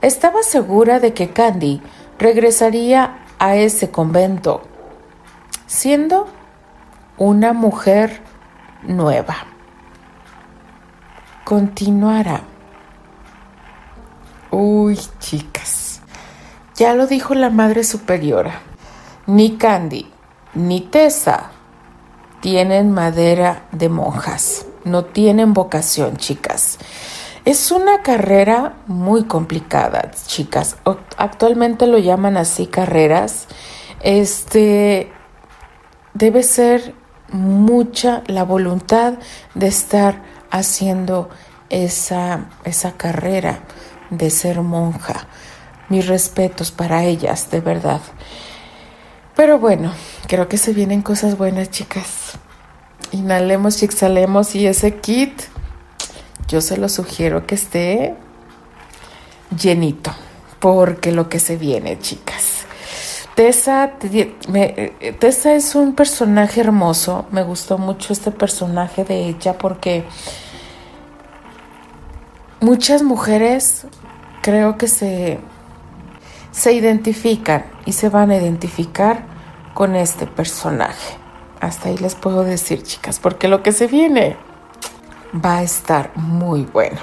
Estaba 0.00 0.42
segura 0.42 0.98
de 0.98 1.12
que 1.12 1.30
Candy 1.30 1.82
regresaría 2.18 3.18
a 3.38 3.56
ese 3.56 3.90
convento, 3.90 4.62
siendo 5.66 6.26
una 7.18 7.52
mujer 7.52 8.22
nueva. 8.82 9.36
Continuará. 11.44 12.42
Uy, 14.50 14.98
chicas, 15.18 16.00
ya 16.76 16.94
lo 16.94 17.06
dijo 17.06 17.34
la 17.34 17.50
Madre 17.50 17.84
Superiora. 17.84 18.60
Ni 19.26 19.58
Candy 19.58 20.10
ni 20.54 20.80
Tessa 20.80 21.52
tienen 22.40 22.92
madera 22.92 23.66
de 23.72 23.88
monjas, 23.88 24.66
no 24.84 25.04
tienen 25.04 25.52
vocación, 25.54 26.16
chicas. 26.16 26.78
Es 27.44 27.70
una 27.70 28.02
carrera 28.02 28.76
muy 28.86 29.24
complicada, 29.24 30.10
chicas. 30.26 30.76
Actualmente 31.16 31.86
lo 31.86 31.98
llaman 31.98 32.36
así 32.36 32.66
carreras. 32.66 33.46
Este 34.00 35.10
debe 36.12 36.42
ser 36.42 36.94
mucha 37.32 38.22
la 38.26 38.44
voluntad 38.44 39.14
de 39.54 39.68
estar 39.68 40.22
haciendo 40.50 41.30
esa, 41.70 42.46
esa 42.64 42.92
carrera 42.92 43.60
de 44.10 44.30
ser 44.30 44.60
monja. 44.60 45.26
Mis 45.88 46.06
respetos 46.06 46.70
para 46.70 47.04
ellas, 47.04 47.50
de 47.50 47.60
verdad. 47.60 48.00
Pero 49.34 49.58
bueno, 49.58 49.92
creo 50.28 50.48
que 50.48 50.58
se 50.58 50.72
vienen 50.72 51.02
cosas 51.02 51.38
buenas, 51.38 51.70
chicas. 51.70 52.19
Inhalemos 53.12 53.82
y 53.82 53.84
exhalemos 53.86 54.54
y 54.54 54.66
ese 54.66 54.96
kit 54.96 55.42
yo 56.48 56.60
se 56.60 56.76
lo 56.76 56.88
sugiero 56.88 57.46
que 57.46 57.54
esté 57.54 58.14
llenito, 59.56 60.12
porque 60.58 61.12
lo 61.12 61.28
que 61.28 61.38
se 61.38 61.56
viene, 61.56 61.98
chicas. 61.98 62.64
Tessa, 63.34 63.92
Tessa 65.18 65.54
es 65.54 65.74
un 65.74 65.94
personaje 65.94 66.60
hermoso, 66.60 67.26
me 67.30 67.42
gustó 67.42 67.78
mucho 67.78 68.12
este 68.12 68.32
personaje 68.32 69.04
de 69.04 69.28
ella 69.28 69.56
porque 69.56 70.04
muchas 72.60 73.02
mujeres 73.02 73.86
creo 74.42 74.76
que 74.76 74.88
se, 74.88 75.38
se 76.50 76.72
identifican 76.72 77.64
y 77.86 77.92
se 77.92 78.08
van 78.08 78.30
a 78.30 78.36
identificar 78.36 79.24
con 79.72 79.94
este 79.94 80.26
personaje. 80.26 81.19
Hasta 81.60 81.90
ahí 81.90 81.98
les 81.98 82.14
puedo 82.14 82.42
decir, 82.42 82.82
chicas, 82.82 83.20
porque 83.20 83.48
lo 83.48 83.62
que 83.62 83.72
se 83.72 83.86
viene 83.86 84.36
va 85.34 85.58
a 85.58 85.62
estar 85.62 86.12
muy 86.16 86.62
bueno. 86.62 86.98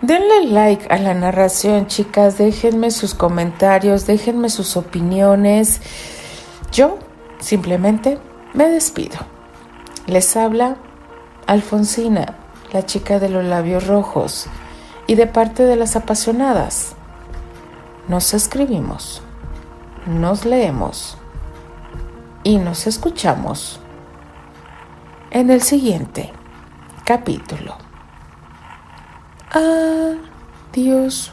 Denle 0.00 0.46
like 0.46 0.86
a 0.90 0.98
la 0.98 1.14
narración, 1.14 1.88
chicas. 1.88 2.38
Déjenme 2.38 2.92
sus 2.92 3.14
comentarios, 3.14 4.06
déjenme 4.06 4.48
sus 4.48 4.76
opiniones. 4.76 5.80
Yo 6.70 6.98
simplemente 7.40 8.18
me 8.54 8.68
despido. 8.68 9.18
Les 10.06 10.36
habla 10.36 10.76
Alfonsina, 11.48 12.36
la 12.72 12.86
chica 12.86 13.18
de 13.18 13.28
los 13.28 13.44
labios 13.44 13.88
rojos, 13.88 14.46
y 15.08 15.16
de 15.16 15.26
parte 15.26 15.64
de 15.64 15.74
las 15.74 15.96
apasionadas. 15.96 16.94
Nos 18.06 18.32
escribimos, 18.34 19.22
nos 20.06 20.44
leemos 20.44 21.18
y 22.44 22.58
nos 22.58 22.86
escuchamos 22.86 23.80
en 25.30 25.50
el 25.50 25.62
siguiente 25.62 26.32
capítulo. 27.04 27.76
Adiós. 30.72 31.32